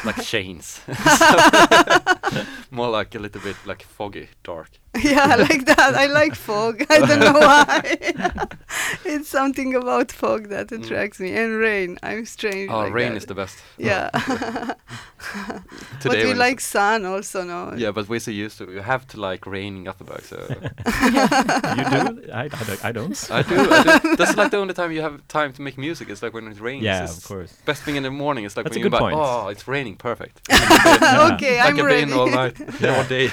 like 0.04 0.22
chains. 0.24 0.82
More 2.72 2.90
like 2.90 3.14
a 3.16 3.20
little 3.20 3.42
bit 3.42 3.56
like 3.66 3.84
foggy, 3.84 4.30
dark. 4.44 4.70
yeah, 5.04 5.36
like 5.36 5.66
that. 5.66 5.94
I 5.96 6.06
like 6.08 6.36
fog. 6.36 6.84
I 6.90 7.00
don't 7.00 7.20
know 7.20 7.40
why. 7.40 7.82
it's 9.06 9.30
something 9.30 9.76
about 9.76 10.12
fog 10.12 10.50
that 10.50 10.68
Mm. 10.68 10.84
attracts 10.84 11.20
me, 11.20 11.34
and 11.36 11.58
rain. 11.58 11.98
I'm 12.04 12.26
strange. 12.26 12.70
Oh, 12.72 12.78
like 12.80 12.94
rain 12.94 13.12
that. 13.14 13.18
is 13.18 13.26
the 13.26 13.36
best. 13.36 13.58
Yeah. 13.78 14.10
but 14.14 16.02
Today 16.02 16.26
we 16.26 16.34
like 16.34 16.60
sun 16.60 17.06
also, 17.06 17.44
no? 17.44 17.74
Yeah, 17.76 17.92
but 17.92 18.08
we're 18.10 18.20
so 18.20 18.32
used 18.32 18.58
to 18.60 18.72
you 18.72 18.82
have 18.82 19.08
to 19.08 19.20
like 19.20 19.46
rain 19.46 19.78
in 19.78 19.84
Gothenburg, 19.86 20.22
so 20.22 20.38
you 20.50 20.56
do? 20.56 22.32
I, 22.32 22.44
I, 22.44 22.48
don't- 22.48 22.86
I 22.86 22.92
don't. 22.92 23.32
I 23.32 23.42
do, 23.42 23.56
I 23.58 23.98
do. 24.00 24.16
That's 24.16 24.36
like 24.38 24.52
the 24.52 24.58
only 24.58 24.74
time 24.74 24.92
you 24.92 25.02
have 25.02 25.26
time 25.28 25.54
to 25.54 25.62
make 25.62 25.78
music. 25.78 26.10
It's 26.10 26.22
like 26.22 26.34
when 26.34 26.48
it 26.48 26.60
rains. 26.60 26.84
yeah, 26.84 27.04
It's 27.04 27.18
of 27.18 27.24
course. 27.24 27.54
Best 27.66 27.84
thing 27.84 27.96
in 27.96 28.04
the 28.04 28.12
morning 28.12 28.46
is 28.46 28.56
like 28.58 28.66
That's 28.66 28.76
when 28.76 28.82
a 28.82 28.90
you're 28.90 28.90
good 28.92 29.00
point. 29.00 29.16
oh, 29.18 29.48
it's 29.48 29.68
raining, 29.68 29.96
perfect. 29.96 30.42
okay, 30.52 31.60
I 31.60 31.68
I'm 31.68 31.76
can 31.76 31.86
ready. 31.86 32.06
be 32.06 32.12
in 32.12 32.18
all 32.18 32.30
night, 32.30 32.56
Yeah. 32.80 32.98
all 32.98 33.04
day. 33.06 33.28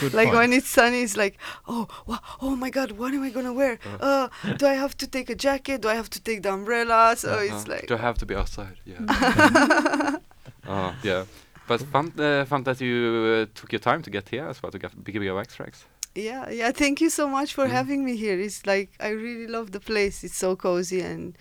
Good 0.00 0.14
like 0.14 0.28
point. 0.28 0.38
when 0.38 0.52
it's 0.52 0.68
sunny, 0.78 1.00
it's 1.06 1.16
like, 1.24 1.34
oh, 1.66 1.84
wha- 2.06 2.24
oh 2.40 2.54
my 2.64 2.70
God, 2.70 2.90
what 3.00 3.10
am 3.14 3.22
I 3.28 3.30
gonna 3.36 3.52
wear? 3.60 3.74
Uh, 4.00 4.28
do 4.60 4.66
I 4.66 4.74
have 4.84 4.94
to 5.02 5.06
take 5.06 5.28
a 5.32 5.34
jacket? 5.46 5.82
Do 5.82 5.88
I 5.88 5.94
have 6.00 6.08
to 6.16 6.20
take 6.28 6.40
the 6.42 6.52
umbrella? 6.58 7.14
So 7.16 7.28
Uh-huh. 7.28 7.48
it's 7.50 7.66
like, 7.72 7.86
Do 7.88 7.94
I 7.94 8.02
have 8.08 8.18
to 8.18 8.26
be 8.26 8.34
outside? 8.40 8.76
Yeah. 8.92 9.00
oh, 10.66 10.94
yeah. 11.10 11.24
But 11.68 11.80
fun, 11.92 12.12
uh, 12.18 12.44
fun 12.46 12.62
that 12.64 12.80
you 12.80 12.96
uh, 12.96 13.46
took 13.60 13.72
your 13.72 13.80
time 13.80 14.00
to 14.02 14.10
get 14.10 14.28
here 14.30 14.46
as 14.50 14.62
well 14.62 14.72
to 14.72 14.78
get 14.78 14.92
Bigger 15.04 15.20
Bigger 15.20 15.34
Wax 15.34 15.54
Tracks. 15.56 15.84
Yeah, 16.18 16.50
yeah. 16.50 16.72
Thank 16.72 17.00
you 17.00 17.10
so 17.10 17.28
much 17.28 17.50
for 17.54 17.66
Mm. 17.66 17.70
having 17.78 18.00
me 18.04 18.16
here. 18.16 18.38
It's 18.46 18.60
like 18.66 18.88
I 19.00 19.10
really 19.24 19.46
love 19.46 19.70
the 19.70 19.80
place. 19.80 20.24
It's 20.26 20.36
so 20.36 20.56
cozy 20.56 21.00
and 21.00 21.36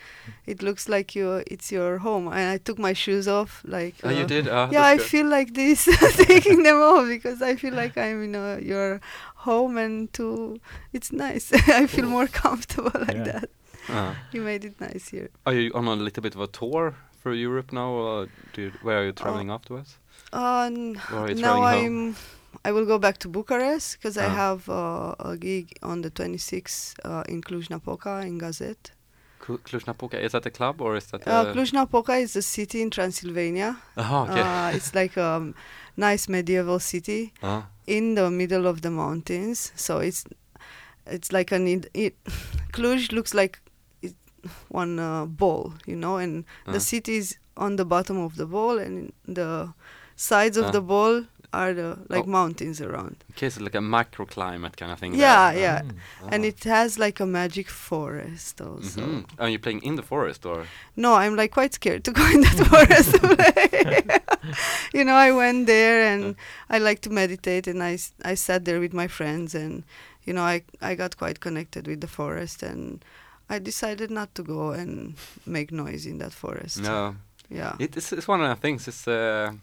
it 0.46 0.62
looks 0.62 0.88
like 0.88 1.16
you 1.20 1.44
it's 1.54 1.72
your 1.72 1.98
home. 2.00 2.28
And 2.28 2.48
I 2.56 2.58
took 2.68 2.78
my 2.80 2.94
shoes 2.94 3.28
off, 3.28 3.62
like. 3.66 3.96
Oh, 4.04 4.10
you 4.10 4.24
uh, 4.24 4.28
did? 4.28 4.48
Uh, 4.48 4.68
Yeah, 4.72 4.86
I 4.94 4.98
good. 4.98 5.06
feel 5.12 5.28
like 5.38 5.54
this 5.54 5.86
taking 6.28 6.64
them 6.64 6.78
off 6.82 7.08
because 7.08 7.42
I 7.42 7.56
feel 7.56 7.74
like 7.74 7.98
I'm 7.98 8.24
in 8.24 8.36
uh, 8.36 8.60
your 8.62 9.00
home 9.48 9.78
and 9.86 10.12
to 10.14 10.60
it's 10.94 11.12
nice. 11.12 11.52
I 11.82 11.88
feel 11.88 12.08
more 12.08 12.28
comfortable 12.28 12.92
like 13.08 13.18
Yeah. 13.26 13.32
that. 13.32 13.50
Uh, 13.90 14.14
You 14.34 14.42
made 14.44 14.66
it 14.66 14.76
nice 14.82 15.12
here. 15.12 15.30
are 15.46 15.54
you 15.54 15.72
on 15.74 15.88
a 15.88 15.96
little 15.96 16.22
bit 16.24 16.36
of 16.36 16.42
a 16.42 16.48
tour 16.48 16.94
for 17.24 17.34
Europe 17.34 17.72
now, 17.74 17.90
or 17.92 18.28
do 18.54 18.62
you, 18.62 18.72
where 18.82 18.98
are 19.02 19.06
you 19.06 19.14
traveling 19.14 19.50
afterwards? 19.50 19.98
Uh, 20.34 20.68
n- 20.72 21.00
Or 21.12 21.20
are 21.20 21.30
you 21.30 21.36
now 21.36 21.56
traveling 21.58 22.14
home? 22.14 22.16
I'm. 22.66 22.74
Will 22.76 22.86
go 22.86 22.98
back 23.00 23.18
to 23.20 23.28
Bucharest 23.30 23.98
because 23.98 24.18
I 24.18 24.26
Ah. 24.26 24.36
have 24.36 24.70
uh, 24.70 25.16
a 25.32 25.38
gig 25.38 25.78
on 25.82 26.02
the 26.02 26.10
26th 26.12 26.96
uh, 27.06 27.24
in 27.30 27.42
Cluj-Napoca 27.42 28.22
in 28.26 28.38
Gazette. 28.38 28.92
Clu- 29.40 29.60
Cluj-Napoca, 29.60 30.20
is 30.20 30.32
that 30.32 30.46
a 30.46 30.50
club 30.52 30.82
or 30.82 30.96
is 30.98 31.06
that 31.12 31.28
Uh. 31.28 31.54
Cluj-Napoca 31.54 32.14
is 32.22 32.36
a 32.36 32.42
city 32.42 32.82
in 32.82 32.90
Transylvania. 32.90 33.78
Oh, 33.98 34.28
okay. 34.30 34.42
Uh, 34.42 34.76
it's 34.76 34.94
like 34.96 35.16
a 35.18 35.26
um, 35.38 35.56
nice 35.96 36.28
medieval 36.28 36.80
city 36.80 37.34
uh, 37.44 37.62
in 37.86 38.16
the 38.16 38.30
middle 38.30 38.66
of 38.68 38.82
the 38.82 38.90
mountains. 38.92 39.72
So 39.76 40.00
it's 40.00 40.24
it's 41.06 41.32
like 41.32 41.52
an 41.56 41.68
it, 41.68 41.90
it 41.94 42.16
Cluj 42.74 43.12
looks 43.12 43.34
like 43.34 43.60
it, 44.02 44.14
one 44.70 45.00
uh, 45.00 45.26
ball, 45.26 45.74
you 45.86 45.96
know, 45.96 46.18
and 46.18 46.44
uh, 46.68 46.74
the 46.74 46.80
city 46.80 47.16
is 47.18 47.38
on 47.56 47.76
the 47.78 47.86
bottom 47.86 48.18
of 48.18 48.36
the 48.36 48.46
ball, 48.46 48.78
and 48.78 49.12
the 49.26 49.74
sides 50.16 50.58
of 50.58 50.66
Ah. 50.66 50.72
the 50.72 50.82
ball 50.82 51.24
are 51.54 51.74
the 51.74 51.98
like 52.10 52.26
Oh. 52.26 52.30
mountains 52.30 52.82
around. 52.82 53.16
okay, 53.32 53.50
so 53.50 53.64
like 53.64 53.76
a 53.76 53.82
microclimate 53.82 54.76
kind 54.76 54.92
of 54.92 55.00
thing. 55.00 55.14
Yeah, 55.16 55.52
there. 55.52 55.62
yeah. 55.62 55.82
Mm. 55.82 56.32
And 56.34 56.44
Ah. 56.44 56.48
it 56.48 56.64
has 56.66 56.98
like 57.00 57.20
a 57.24 57.26
magic 57.26 57.70
forest 57.70 58.62
also. 58.62 59.02
Mhm. 59.02 59.26
Are 59.40 59.50
you 59.50 59.60
playing 59.60 59.82
in 59.84 59.96
the 59.96 60.04
forest 60.04 60.46
or? 60.46 60.66
No, 60.96 61.16
I'm 61.16 61.36
like 61.36 61.52
quite 61.54 61.74
scared 61.74 62.04
to 62.04 62.12
go 62.12 62.26
in 62.34 62.42
that 62.42 62.58
forest 62.72 63.12
to 63.14 63.20
play. 63.36 64.04
you 64.94 65.04
know, 65.04 65.16
I 65.16 65.32
went 65.32 65.68
there 65.68 66.04
and 66.14 66.36
I 66.70 66.78
like 66.80 67.00
to 67.02 67.10
meditate 67.10 67.68
and 67.68 67.82
I 67.84 67.98
I 68.32 68.36
sat 68.36 68.66
there 68.66 68.80
with 68.80 68.94
my 68.94 69.08
friends 69.08 69.56
and 69.56 69.84
you 70.26 70.34
know, 70.34 70.44
I 70.44 70.64
I 70.82 70.96
got 70.96 71.16
quite 71.18 71.40
connected 71.40 71.88
with 71.88 72.02
the 72.02 72.08
forest 72.08 72.64
and 72.64 73.04
I 73.50 73.60
decided 73.60 74.10
not 74.12 74.36
to 74.36 74.44
go 74.44 74.72
and 74.72 75.16
make 75.46 75.72
noise 75.72 76.06
in 76.10 76.18
that 76.20 76.34
forest. 76.34 76.78
No, 76.82 77.16
Yeah. 77.50 77.76
it, 77.80 77.96
it's, 77.98 78.12
it's 78.12 78.28
one 78.28 78.42
of 78.44 78.50
the 78.50 78.56
things. 78.62 78.88
It's 78.88 79.08
uh, 79.08 79.54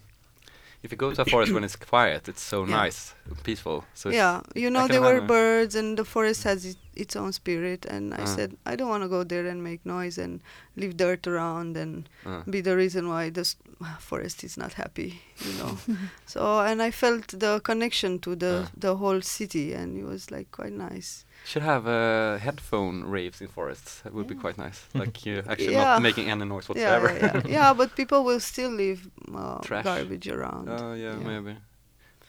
if 0.84 0.92
you 0.92 0.98
go 0.98 1.12
to 1.14 1.22
a 1.22 1.24
forest 1.24 1.50
when 1.52 1.64
it's 1.64 1.76
quiet, 1.76 2.28
it's 2.28 2.42
so 2.42 2.58
Yeah. 2.64 2.76
nice, 2.84 3.14
peaceful. 3.42 3.84
So 3.94 4.10
yeah, 4.10 4.42
you 4.54 4.68
know, 4.70 4.86
there 4.86 5.00
were 5.00 5.20
birds 5.36 5.74
and 5.74 5.96
the 5.98 6.04
forest 6.04 6.44
has 6.44 6.64
it, 6.66 6.76
its 6.94 7.16
own 7.16 7.32
spirit 7.32 7.86
and 7.94 8.12
I 8.14 8.22
Ah. 8.22 8.34
said 8.36 8.48
I 8.70 8.76
don't 8.76 8.90
want 8.94 9.02
to 9.02 9.08
go 9.08 9.24
there 9.24 9.46
and 9.52 9.58
make 9.64 9.80
noise 9.96 10.16
and 10.24 10.40
leave 10.76 10.94
dirt 10.96 11.26
around 11.26 11.76
and 11.76 12.08
uh, 12.26 12.42
be 12.54 12.60
the 12.60 12.76
reason 12.76 13.08
why 13.08 13.30
this 13.30 13.56
forest 13.98 14.44
is 14.44 14.56
not 14.62 14.72
happy 14.74 15.10
you 15.46 15.52
know 15.58 15.72
so 16.34 16.40
and 16.60 16.80
i 16.88 16.90
felt 16.90 17.26
the 17.44 17.60
connection 17.70 18.18
to 18.26 18.36
the 18.44 18.52
Ah. 18.64 18.70
the 18.86 18.92
whole 19.02 19.20
city 19.38 19.66
and 19.80 19.98
it 20.00 20.04
was 20.12 20.30
like 20.30 20.48
quite 20.58 20.72
nice 20.90 21.24
should 21.44 21.62
have 21.62 21.86
uh, 21.86 22.38
headphone 22.38 23.04
raves 23.04 23.40
in 23.40 23.48
forests. 23.48 24.00
That 24.02 24.12
would 24.14 24.26
be 24.26 24.34
quite 24.34 24.56
nice. 24.58 24.80
Like 24.94 25.26
you 25.26 25.42
actually 25.48 25.72
Yeah. 25.74 25.84
not 25.94 26.02
making 26.02 26.30
any 26.30 26.44
noise 26.44 26.66
yeah 26.68 26.98
whatsoever. 26.98 27.08
yeah, 27.12 27.32
yeah. 27.34 27.52
yeah 27.56 27.72
but 27.74 27.94
people 27.96 28.24
will 28.24 28.40
still 28.40 28.70
leave 28.70 29.00
uh, 29.34 29.58
garbage 29.82 30.28
around 30.28 30.68
Oh 30.68 30.94
yeah, 30.94 31.12
Yeah. 31.18 31.28
maybe. 31.40 31.56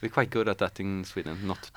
We're 0.01 0.09
quite 0.09 0.29
good 0.29 0.47
at 0.49 0.57
that 0.59 0.79
in 0.79 1.03
Sweden, 1.05 1.37
not 1.47 1.71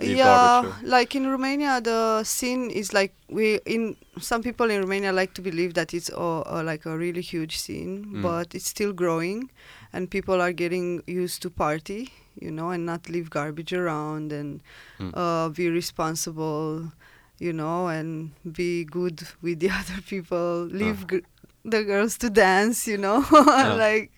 leave 0.00 0.16
yeah 0.16 0.24
garbage. 0.24 0.70
or- 0.82 0.88
like 0.88 1.14
in 1.14 1.26
romania 1.30 1.80
the 1.80 2.24
scene 2.24 2.70
is 2.70 2.92
like 2.92 3.12
we 3.28 3.60
in 3.66 3.94
some 4.18 4.42
people 4.42 4.70
in 4.70 4.80
romania 4.80 5.12
like 5.12 5.32
to 5.34 5.42
believe 5.42 5.74
that 5.74 5.92
it's 5.94 6.10
uh, 6.10 6.40
uh, 6.40 6.62
like 6.64 6.86
a 6.86 6.96
really 6.96 7.20
huge 7.20 7.54
scene 7.58 7.92
Mm. 8.08 8.22
but 8.22 8.54
it's 8.54 8.66
still 8.66 8.92
growing 8.92 9.50
and 9.92 10.10
people 10.10 10.40
are 10.40 10.52
getting 10.52 11.02
used 11.06 11.42
to 11.42 11.50
party 11.50 12.00
you 12.40 12.50
know 12.50 12.70
and 12.70 12.84
not 12.86 13.08
leave 13.08 13.28
garbage 13.30 13.72
around 13.72 14.32
and 14.32 14.60
Mm. 14.98 15.12
uh, 15.14 15.48
be 15.50 15.68
responsible 15.68 16.92
you 17.38 17.52
know 17.52 17.86
and 17.88 18.30
be 18.60 18.84
good 18.84 19.22
with 19.42 19.60
the 19.60 19.70
other 19.80 20.00
people 20.12 20.66
leave 20.82 21.02
Uh. 21.02 21.06
gr- 21.06 21.26
the 21.64 21.82
girls 21.84 22.16
to 22.18 22.30
dance 22.30 22.86
you 22.92 22.96
know 22.98 23.18
Yeah. 23.32 23.74
like 23.74 24.10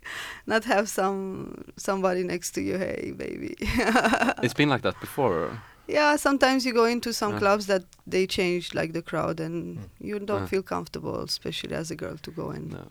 not 0.47 0.65
have 0.65 0.87
some 0.89 1.55
somebody 1.77 2.23
next 2.23 2.53
to 2.55 2.61
you 2.61 2.79
hey 2.79 3.13
baby 3.17 3.55
It's 4.45 4.55
been 4.55 4.69
like 4.75 4.83
that 4.83 4.99
before. 5.01 5.59
yeah, 5.89 6.17
sometimes 6.17 6.65
you 6.67 6.73
go 6.73 6.85
into 6.85 7.13
some 7.13 7.33
Yeah. 7.33 7.41
clubs 7.43 7.65
that 7.67 7.83
they 8.13 8.25
change 8.27 8.65
like 8.81 8.93
the 8.93 9.03
crowd 9.11 9.41
and 9.41 9.79
Mm. 9.79 9.89
you 10.09 10.19
don't 10.31 10.43
Uh. 10.45 10.51
feel 10.53 10.63
comfortable, 10.63 11.19
especially 11.25 11.75
as 11.83 11.91
a 11.91 11.97
girl, 11.97 12.17
to 12.27 12.31
go 12.31 12.51
and 12.57 12.67
No, 12.73 12.85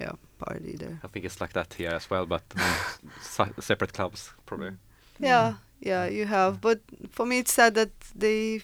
yeah 0.00 0.12
party 0.38 0.76
there. 0.76 0.98
I 1.04 1.08
think 1.08 1.24
it's 1.24 1.40
like 1.40 1.52
that 1.52 1.74
here 1.74 1.90
as 1.94 2.10
well, 2.10 2.26
but 2.26 2.42
um, 3.38 3.54
separate 3.60 3.92
clubs 3.92 4.32
probably. 4.46 4.72
Yeah, 5.18 5.54
yeah, 5.80 6.06
you 6.06 6.26
have. 6.26 6.60
But 6.60 6.80
for 7.10 7.26
me, 7.26 7.38
it's 7.38 7.52
sad 7.52 7.74
that 7.74 7.90
they 8.14 8.62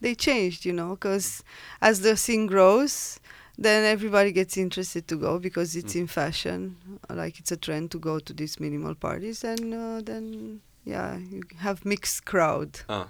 they 0.00 0.14
changed, 0.14 0.64
you 0.64 0.72
know, 0.72 0.90
because 0.94 1.44
as 1.80 2.00
the 2.00 2.16
scene 2.16 2.46
grows, 2.46 3.20
then 3.58 3.84
everybody 3.84 4.32
gets 4.32 4.56
interested 4.56 5.06
to 5.08 5.16
go 5.16 5.38
because 5.38 5.76
it's 5.76 5.94
Mm. 5.94 6.00
in 6.00 6.06
fashion, 6.06 6.76
like 7.10 7.38
it's 7.40 7.52
a 7.52 7.56
trend 7.56 7.90
to 7.90 7.98
go 7.98 8.18
to 8.18 8.32
these 8.32 8.58
minimal 8.60 8.94
parties, 8.94 9.44
and 9.44 9.74
uh, 9.74 10.00
then 10.02 10.60
yeah, 10.84 11.16
you 11.18 11.42
have 11.58 11.84
mixed 11.84 12.24
crowd. 12.24 12.80
Ah. 12.88 13.08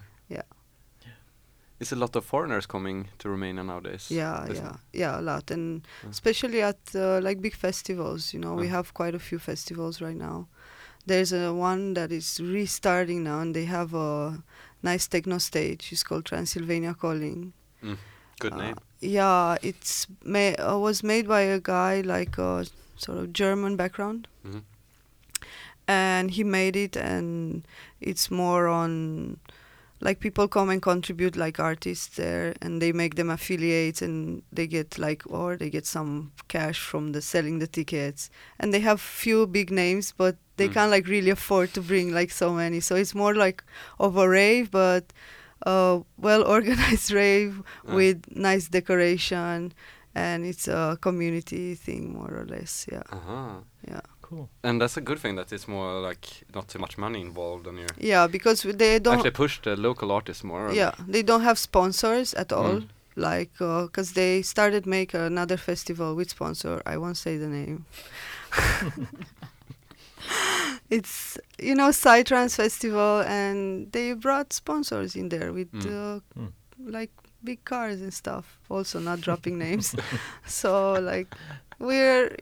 Yeah. 1.77 1.83
It's 1.83 1.93
a 1.93 1.97
lot 1.97 2.17
of 2.17 2.25
foreigners 2.25 2.67
coming 2.67 3.09
to 3.19 3.29
Romania 3.29 3.63
nowadays. 3.65 4.11
Yeah, 4.11 4.47
yeah, 4.53 4.71
it? 4.93 4.99
yeah, 5.01 5.21
a 5.21 5.23
lot, 5.23 5.51
and 5.51 5.83
Yeah. 6.03 6.11
especially 6.11 6.63
at 6.63 6.79
uh, 6.95 7.21
like 7.25 7.41
big 7.41 7.55
festivals. 7.57 8.33
You 8.35 8.41
know, 8.41 8.55
we 8.61 8.67
Uh. 8.67 8.71
have 8.77 8.93
quite 8.95 9.15
a 9.17 9.19
few 9.19 9.39
festivals 9.39 10.01
right 10.01 10.17
now. 10.17 10.47
There's 11.07 11.33
a 11.33 11.53
one 11.53 11.95
that 11.95 12.11
is 12.13 12.41
restarting 12.41 13.23
now, 13.25 13.41
and 13.41 13.55
they 13.55 13.67
have 13.67 13.95
a 13.97 14.43
nice 14.83 15.09
techno 15.09 15.39
stage. 15.39 15.93
It's 15.93 16.03
called 16.05 16.25
Transylvania 16.25 16.95
Calling. 16.95 17.53
Good 18.41 18.53
Uh, 18.53 18.57
name. 18.63 18.77
Yeah, 19.01 19.57
it's 19.63 20.07
ma- 20.25 20.57
uh, 20.59 20.79
was 20.79 21.03
made 21.03 21.27
by 21.29 21.41
a 21.43 21.59
guy 21.61 22.01
like 22.03 22.39
a 22.39 22.65
sort 22.97 23.19
of 23.19 23.33
German 23.33 23.77
background, 23.77 24.27
Mhm. 24.45 24.63
and 25.87 26.31
he 26.31 26.45
made 26.45 26.77
it, 26.77 26.97
and 26.97 27.67
it's 28.01 28.31
more 28.31 28.67
on 28.69 29.39
like 30.05 30.21
people 30.21 30.47
come 30.49 30.69
and 30.73 30.81
contribute 30.83 31.35
like 31.37 31.59
artists 31.59 32.17
there, 32.17 32.55
and 32.63 32.81
they 32.83 32.93
make 32.93 33.15
them 33.17 33.31
affiliates, 33.31 34.03
and 34.03 34.43
they 34.53 34.67
get 34.69 34.99
like 34.99 35.23
or 35.27 35.57
they 35.57 35.71
get 35.71 35.87
some 35.87 36.31
cash 36.49 36.79
from 36.91 37.13
the 37.13 37.21
selling 37.23 37.59
the 37.61 37.67
tickets, 37.67 38.31
and 38.61 38.73
they 38.73 38.81
have 38.81 39.01
few 39.01 39.47
big 39.47 39.71
names, 39.71 40.13
but 40.17 40.37
they 40.57 40.69
Mm. 40.69 40.75
can't 40.75 40.91
like 40.97 41.09
really 41.11 41.31
afford 41.31 41.69
to 41.75 41.81
bring 41.81 42.15
like 42.15 42.31
so 42.31 42.53
many, 42.53 42.81
so 42.81 42.95
it's 42.97 43.15
more 43.15 43.35
like 43.35 43.65
of 43.99 44.17
a 44.17 44.29
rave, 44.29 44.71
but 44.71 45.05
a 45.67 46.01
well 46.19 46.43
organized 46.57 47.11
rave 47.11 47.53
Ah. 47.89 47.95
with 47.97 48.19
nice 48.37 48.69
decoration 48.69 49.73
and 50.15 50.45
it's 50.47 50.69
a 50.69 50.97
community 51.01 51.75
thing 51.75 52.13
more 52.13 52.31
or 52.41 52.47
less. 52.47 52.87
Yeah, 52.93 53.03
Uh-huh. 53.11 53.55
yeah, 53.89 54.05
Cool. 54.35 54.49
And 54.63 54.81
that's 54.81 54.97
a 54.97 55.01
good 55.01 55.19
thing 55.19 55.37
that 55.37 55.53
it's 55.53 55.69
more 55.69 56.01
like 56.09 56.27
not 56.55 56.69
too 56.69 56.79
much 56.79 56.99
money 56.99 57.21
involved 57.21 57.67
and 57.67 57.79
you 57.79 57.87
yeah. 57.99 58.27
Because 58.27 58.63
they 58.63 58.99
don't. 58.99 59.15
actually 59.15 59.31
push 59.31 59.61
the 59.63 59.77
local 59.77 60.11
artists 60.11 60.43
more. 60.45 60.73
yeah, 60.73 60.93
they 61.09 61.23
don't 61.23 61.43
have 61.43 61.57
sponsors 61.59 62.35
at 62.35 62.53
all. 62.53 62.75
Mm. 62.81 62.89
Like, 63.17 63.53
because 63.59 64.13
they 64.15 64.43
started 64.43 64.87
make 64.87 65.15
another 65.15 65.57
festival 65.57 66.17
with 66.17 66.31
sponsor. 66.31 66.83
I 66.85 66.97
won't 66.97 67.17
say 67.17 67.39
the 67.39 67.47
name. 67.47 67.85
it's 70.91 71.39
you 71.59 71.75
know 71.75 71.89
Psytrance 71.91 72.57
festival, 72.57 73.21
and 73.27 73.91
they 73.93 74.13
brought 74.15 74.53
sponsors 74.53 75.15
in 75.17 75.29
there 75.29 75.53
with 75.53 75.71
Mm. 75.73 75.87
uh, 75.87 76.21
Mm. 76.39 76.53
like 76.93 77.11
big 77.43 77.65
cars 77.65 78.01
and 78.01 78.13
stuff. 78.13 78.59
Also, 78.69 78.99
not 79.01 79.21
dropping 79.21 79.59
names. 79.67 79.95
So 80.47 80.93
like, 80.95 81.29
we're 81.79 82.35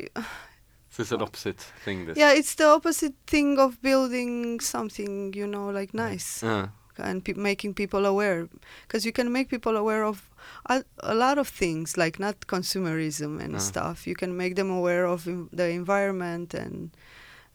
So 0.93 1.01
it's 1.03 1.13
an 1.13 1.23
opposite 1.23 1.59
thing. 1.85 2.07
This. 2.07 2.19
yeah, 2.19 2.33
it's 2.41 2.55
the 2.55 2.67
opposite 2.67 3.15
thing 3.27 3.59
of 3.59 3.81
building 3.81 4.61
something 4.61 5.33
you 5.35 5.47
know 5.47 5.71
like 5.71 5.95
nice 5.95 6.43
and 6.99 7.25
pe- 7.25 7.33
making 7.51 7.73
people 7.75 8.05
aware 8.05 8.47
because 8.87 9.07
you 9.07 9.13
can 9.13 9.33
make 9.33 9.49
people 9.49 9.75
aware 9.79 10.05
of 10.05 10.29
a, 10.67 10.85
a 10.99 11.15
lot 11.15 11.39
of 11.39 11.49
things 11.49 11.97
like 11.97 12.19
not 12.21 12.37
consumerism 12.47 13.41
and 13.41 13.55
stuff 13.61 14.07
you 14.07 14.15
can 14.15 14.37
make 14.37 14.55
them 14.57 14.71
aware 14.71 15.07
of 15.07 15.27
en- 15.27 15.49
the 15.53 15.69
environment 15.71 16.53
and 16.55 16.91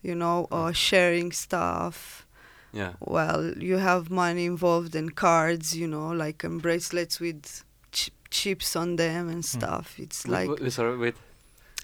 you 0.01 0.15
know 0.15 0.47
uh, 0.51 0.71
sharing 0.71 1.31
stuff 1.31 2.25
yeah. 2.73 2.93
well 2.99 3.53
you 3.69 3.77
have 3.77 4.09
money 4.09 4.45
involved 4.45 4.95
and 4.95 5.15
cards 5.15 5.75
you 5.77 5.87
know 5.87 6.09
like 6.09 6.43
um, 6.43 6.57
bracelets 6.57 7.19
with 7.19 7.63
ch- 7.91 8.09
chips 8.31 8.75
on 8.75 8.95
them 8.95 9.29
and 9.29 9.45
stuff 9.45 9.99
it's 9.99 10.23
W- 10.23 10.35
like 10.39 10.49
w- 10.57 10.71
sorry, 10.71 10.97
wait. 10.97 11.15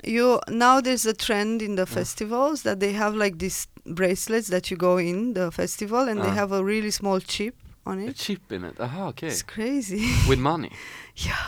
You 0.05 0.39
now 0.49 0.81
there's 0.81 1.05
a 1.05 1.13
trend 1.13 1.61
in 1.61 1.75
the 1.75 1.85
Yeah. 1.87 1.95
festivals 1.95 2.61
that 2.63 2.79
they 2.79 2.93
have 2.93 3.15
like 3.15 3.37
these 3.39 3.67
bracelets 3.85 4.47
that 4.49 4.69
you 4.71 4.77
go 4.77 4.97
in 4.97 5.33
the 5.33 5.51
festival 5.51 6.07
and 6.09 6.19
they 6.21 6.29
Ah. 6.31 6.39
have 6.41 6.51
a 6.51 6.63
really 6.63 6.91
small 6.91 7.19
chip 7.19 7.55
on 7.85 7.99
it. 7.99 8.09
A 8.09 8.13
chip 8.13 8.51
in 8.51 8.63
it. 8.63 8.79
Aha, 8.79 9.07
okay. 9.07 9.27
it's 9.27 9.43
crazy 9.43 10.07
With 10.29 10.39
money. 10.39 10.71
yeah 11.15 11.45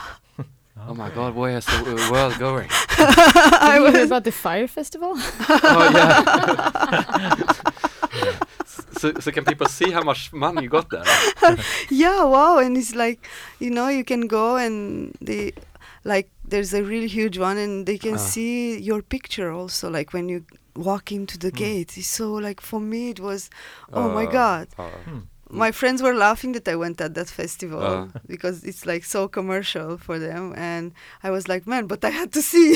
Oh 0.87 0.93
my 0.93 1.09
God, 1.09 1.33
where 1.35 1.57
is 1.57 1.65
the 1.65 2.09
world 2.11 2.37
going? 2.37 2.67
I 2.97 3.77
you 3.77 3.85
hear 3.91 4.01
was 4.01 4.09
about 4.11 4.23
the 4.25 4.31
Fyre 4.31 4.67
Festival? 4.67 5.13
oh 5.15 5.89
yeah. 5.95 6.21
so, 8.97 9.13
so 9.19 9.31
can 9.31 9.45
people 9.45 9.67
see 9.67 9.91
how 9.91 10.01
much 10.03 10.31
money 10.33 10.63
you 10.63 10.69
got 10.69 10.89
there? 10.89 11.03
yeah 11.89 12.23
wow 12.23 12.57
and 12.59 12.77
it's 12.77 12.95
like 12.95 13.27
you 13.59 13.69
know 13.69 13.87
you 13.87 14.03
can 14.03 14.27
go 14.27 14.55
and 14.57 15.13
they 15.21 15.53
like 16.03 16.29
there's 16.51 16.73
a 16.73 16.83
really 16.91 17.07
huge 17.19 17.37
one 17.37 17.57
and 17.65 17.85
they 17.85 17.97
can 17.97 18.15
Ah. 18.15 18.27
see 18.33 18.79
your 18.89 19.01
picture 19.01 19.49
also 19.59 19.89
like 19.89 20.13
when 20.13 20.29
you 20.29 20.39
walk 20.75 21.11
into 21.11 21.35
the 21.37 21.51
Mm. 21.51 21.57
gate 21.65 21.91
so 22.15 22.25
like 22.47 22.59
for 22.61 22.79
me 22.91 23.01
it 23.09 23.19
was 23.19 23.49
oh 23.93 24.09
my 24.19 24.25
Uh, 24.25 24.31
god 24.31 24.67
uh, 24.77 24.89
Hmm. 25.07 25.19
my 25.65 25.71
friends 25.71 26.01
were 26.01 26.13
laughing 26.27 26.51
that 26.53 26.67
I 26.67 26.75
went 26.75 26.99
at 27.01 27.13
that 27.13 27.29
festival 27.29 27.81
Uh. 27.81 28.07
because 28.33 28.57
it's 28.69 28.83
like 28.91 29.03
so 29.05 29.27
commercial 29.27 29.97
for 29.97 30.17
them, 30.19 30.53
and 30.57 30.91
I 31.23 31.29
was 31.35 31.43
like, 31.47 31.63
man, 31.73 31.83
but 31.87 32.03
I 32.03 32.09
had 32.19 32.29
to 32.37 32.41
see. 32.41 32.69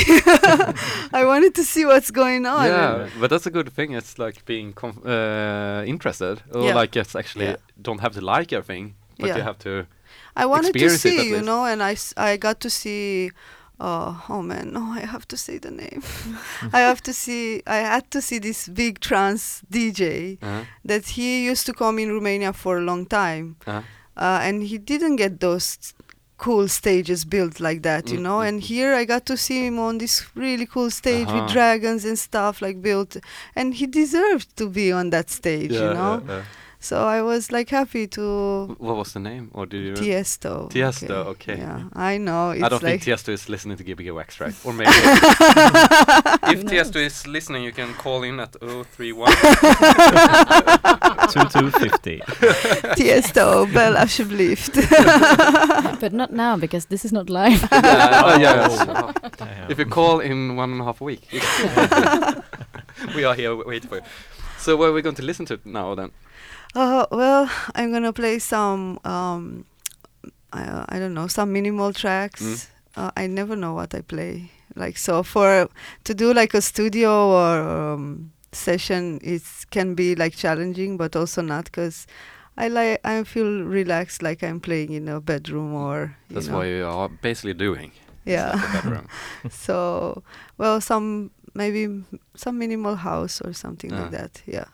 I 1.19 1.25
wanted 1.25 1.53
to 1.55 1.63
see 1.63 1.83
what's 1.85 2.11
going 2.11 2.45
on. 2.45 2.65
yeah, 2.65 3.09
but 3.19 3.29
that's 3.31 3.47
a 3.47 3.51
good 3.51 3.69
thing. 3.73 3.89
It's 3.99 4.17
like 4.25 4.45
being 4.45 4.73
conf- 4.73 5.03
uh, 5.05 5.83
interested, 5.93 6.35
or 6.53 6.61
Yeah. 6.63 6.75
like 6.81 6.95
it's 6.99 7.15
actually 7.15 7.45
Yeah. 7.45 7.55
don't 7.81 8.01
have 8.01 8.13
to 8.19 8.21
like 8.21 8.49
everything, 8.55 8.93
but 9.19 9.27
Yeah. 9.29 9.37
you 9.37 9.43
have 9.43 9.57
to. 9.65 9.71
I 10.35 10.45
wanted 10.45 10.73
to 10.73 10.79
experience 10.79 11.05
it 11.05 11.17
see, 11.19 11.29
you 11.35 11.41
know, 11.41 11.65
and 11.65 11.81
I, 11.81 11.93
s- 11.93 12.13
I 12.17 12.37
got 12.37 12.59
to 12.61 12.69
see. 12.69 13.31
Uh, 13.79 14.13
oh 14.29 14.41
man, 14.41 14.73
no, 14.73 14.81
I 14.91 15.05
have 15.05 15.25
to 15.27 15.37
say 15.37 15.57
the 15.59 15.71
name. 15.71 16.01
I 16.73 16.79
have 16.81 17.01
to 17.03 17.13
see. 17.13 17.61
I 17.65 17.77
had 17.77 18.11
to 18.11 18.21
see 18.21 18.39
this 18.39 18.67
big 18.67 18.99
trance 18.99 19.61
DJ 19.71 20.37
Uh, 20.41 20.65
that 20.85 21.05
he 21.15 21.45
used 21.51 21.65
to 21.65 21.73
come 21.73 22.01
in 22.01 22.09
Romania 22.11 22.51
for 22.53 22.77
a 22.77 22.81
long 22.81 23.05
time. 23.07 23.55
uh, 23.67 23.81
uh, 24.17 24.39
and 24.47 24.63
he 24.63 24.77
didn't 24.77 25.15
get 25.15 25.39
those 25.39 25.93
cool 26.37 26.67
stages 26.67 27.25
built 27.25 27.59
like 27.59 27.81
that, 27.83 28.09
you 28.11 28.17
Mm, 28.17 28.23
know. 28.23 28.37
mm, 28.39 28.47
And 28.47 28.61
mm. 28.61 28.65
here 28.65 28.93
I 29.01 29.05
got 29.05 29.25
to 29.25 29.35
see 29.35 29.65
him 29.67 29.77
on 29.79 29.97
this 29.97 30.23
really 30.35 30.65
cool 30.65 30.89
stage 30.89 31.27
Uh-huh. 31.27 31.43
with 31.43 31.53
dragons 31.53 32.05
and 32.05 32.17
stuff 32.19 32.61
like 32.61 32.81
built, 32.81 33.17
and 33.55 33.73
he 33.75 33.85
deserved 33.87 34.55
to 34.57 34.69
be 34.69 34.91
on 34.91 35.09
that 35.11 35.29
stage, 35.29 35.71
yeah, 35.71 35.83
you 35.87 35.93
know. 35.93 36.21
yeah, 36.27 36.35
yeah. 36.35 36.43
So 36.81 37.05
I 37.05 37.21
was 37.21 37.51
like 37.51 37.69
happy 37.69 38.07
to 38.07 38.75
What 38.77 38.95
was 38.95 39.11
the 39.11 39.19
name, 39.19 39.51
or 39.53 39.65
did 39.65 39.83
you? 39.83 39.93
Tiesto. 39.93 40.69
Tiesto, 40.71 41.25
okay. 41.27 41.57
Yeah, 41.57 41.89
I 41.91 42.17
know. 42.17 42.51
It's 42.51 42.63
I 42.63 42.69
don't 42.69 42.81
like 42.81 43.03
think 43.03 43.19
Tiesto 43.19 43.33
is 43.33 43.49
listening 43.49 43.75
to 43.77 43.83
Gbg 43.83 44.15
Wax, 44.15 44.39
right? 44.39 44.55
Or 44.63 44.71
maybe. 44.79 44.89
if 44.89 46.63
Tiesto 46.63 46.95
is 46.95 47.27
listening, 47.27 47.63
you 47.63 47.73
can 47.73 47.93
call 47.95 48.23
in 48.23 48.39
at 48.39 48.53
031. 48.61 49.29
Two 51.29 51.43
two 51.49 51.69
fifty. 51.71 52.19
Tiesto, 52.95 53.71
Bella 53.73 54.05
Schublift. 54.07 54.79
but 55.99 56.13
not 56.13 56.31
now 56.31 56.55
because 56.55 56.85
this 56.85 57.03
is 57.03 57.11
not 57.11 57.29
live. 57.29 57.67
yeah, 57.71 58.21
oh, 58.23 58.39
yes. 58.39 58.85
Oh. 58.87 59.13
oh. 59.41 59.45
If 59.69 59.79
you 59.79 59.85
call 59.85 60.21
in 60.21 60.55
one 60.55 60.71
and 60.71 60.81
a 60.81 60.85
half 60.85 61.01
a 61.01 61.03
week, 61.03 61.27
we 63.15 63.25
are 63.25 63.35
here 63.35 63.53
waiting 63.55 63.89
for 63.89 63.97
you. 63.97 64.01
So 64.57 64.77
what 64.77 64.89
are 64.89 64.93
we 64.93 65.01
going 65.01 65.15
to 65.15 65.23
listen 65.23 65.45
to 65.47 65.59
now 65.65 65.93
then? 65.95 66.11
Uh, 66.75 67.05
well, 67.11 67.49
I'm 67.75 67.91
gonna 67.91 68.13
play 68.13 68.39
some. 68.39 68.99
Um, 69.03 69.65
I, 70.53 70.85
I 70.89 70.99
don't 70.99 71.13
know 71.13 71.27
some 71.27 71.51
minimal 71.53 71.93
tracks. 71.93 72.41
Mm. 72.41 72.67
Uh, 72.95 73.11
I 73.17 73.27
never 73.27 73.55
know 73.55 73.73
what 73.73 73.93
I 73.95 74.01
play. 74.01 74.51
Like 74.75 74.97
so, 74.97 75.23
for 75.23 75.67
to 76.03 76.13
do 76.13 76.33
like 76.33 76.53
a 76.53 76.61
studio 76.61 77.29
or 77.29 77.59
um, 77.93 78.31
session, 78.51 79.19
it 79.23 79.41
can 79.71 79.95
be 79.95 80.15
like 80.15 80.35
challenging, 80.35 80.97
but 80.97 81.15
also 81.15 81.41
not 81.41 81.65
because 81.65 82.05
I 82.57 82.67
like 82.67 82.99
I 83.03 83.23
feel 83.23 83.63
relaxed, 83.63 84.21
like 84.21 84.43
I'm 84.43 84.59
playing 84.59 84.91
in 84.93 85.07
a 85.09 85.19
bedroom 85.19 85.73
or. 85.73 86.15
You 86.29 86.35
That's 86.35 86.47
know, 86.47 86.57
what 86.57 86.67
you 86.67 86.85
are 86.85 87.09
basically 87.09 87.55
doing. 87.55 87.91
Yeah. 88.25 88.53
Inside 88.53 88.67
the 88.67 88.81
bedroom. 88.89 89.07
so, 89.49 90.23
well, 90.57 90.81
some 90.81 91.31
maybe 91.55 92.03
some 92.35 92.59
minimal 92.59 92.95
house 92.95 93.41
or 93.41 93.53
something 93.53 93.89
Yeah. 93.89 94.01
like 94.01 94.11
that. 94.11 94.41
Yeah. 94.45 94.65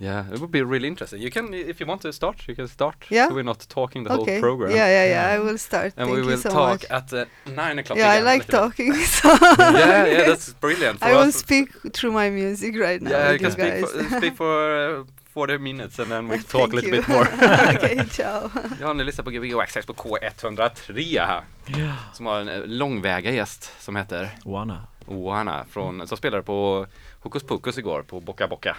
Yeah, 0.00 0.32
it 0.32 0.40
would 0.40 0.50
be 0.50 0.62
really 0.62 0.88
interesting. 0.88 1.20
You 1.20 1.30
can, 1.30 1.52
if 1.52 1.78
you 1.78 1.86
want 1.86 2.00
to 2.02 2.12
start, 2.12 2.48
you 2.48 2.54
can 2.54 2.68
start. 2.68 2.96
Yeah? 3.10 3.28
So 3.28 3.34
we're 3.34 3.42
not 3.42 3.66
talking 3.68 4.04
the 4.04 4.12
okay. 4.12 4.32
whole 4.32 4.40
program. 4.40 4.70
Yeah, 4.70 4.86
yeah, 4.86 5.04
yeah. 5.04 5.10
Yeah. 5.10 5.34
I 5.34 5.38
will 5.38 5.58
start. 5.58 5.92
And 5.96 6.08
Thank 6.08 6.10
we 6.10 6.22
you 6.22 6.26
will 6.26 6.38
so 6.38 6.48
talk 6.48 6.80
much. 6.80 6.84
at 6.90 7.12
uh, 7.12 7.26
nine 7.54 7.78
o'clock. 7.78 7.98
Yeah, 7.98 8.10
I 8.10 8.20
like 8.20 8.46
talking. 8.46 8.94
So 9.20 9.28
yeah, 9.58 10.06
yeah, 10.06 10.24
that's 10.28 10.54
brilliant. 10.54 11.00
For 11.00 11.04
I 11.04 11.12
will 11.12 11.28
us. 11.28 11.36
speak 11.36 11.68
through 11.92 12.12
my 12.12 12.30
music 12.30 12.76
right 12.76 13.02
now. 13.02 13.10
Yeah, 13.10 13.32
you 13.32 13.38
can 13.38 13.50
speak 13.50 13.80
guys. 13.80 13.92
for, 13.92 14.16
speak 14.16 14.36
for 14.42 15.00
uh, 15.00 15.04
40 15.34 15.58
minutes 15.58 15.98
and 15.98 16.10
then 16.10 16.28
we 16.28 16.38
talk 16.38 16.72
a 16.72 16.76
little 16.76 16.90
you. 16.90 16.96
bit 16.96 17.08
more. 17.08 17.28
Okej, 17.74 18.08
ciao. 18.10 18.50
Ja, 18.80 18.92
ni 18.92 19.04
lyssnar 19.04 19.24
på 19.24 19.30
Gbg 19.30 19.60
Access 19.60 19.86
på 19.86 19.92
K103 19.92 21.26
här. 21.26 21.42
Yeah. 21.78 21.94
Som 22.12 22.26
har 22.26 22.40
en 22.40 22.48
eh, 22.48 22.66
långväga 22.66 23.30
gäst 23.30 23.72
som 23.78 23.96
heter 23.96 24.30
Wanna. 24.44 24.86
Oana 25.06 25.64
från, 25.70 26.08
som 26.08 26.16
spelade 26.16 26.42
på 26.42 26.86
Hokus 27.20 27.42
Pokus 27.42 27.78
igår 27.78 28.02
på 28.02 28.20
Boca 28.20 28.48
Boca 28.48 28.76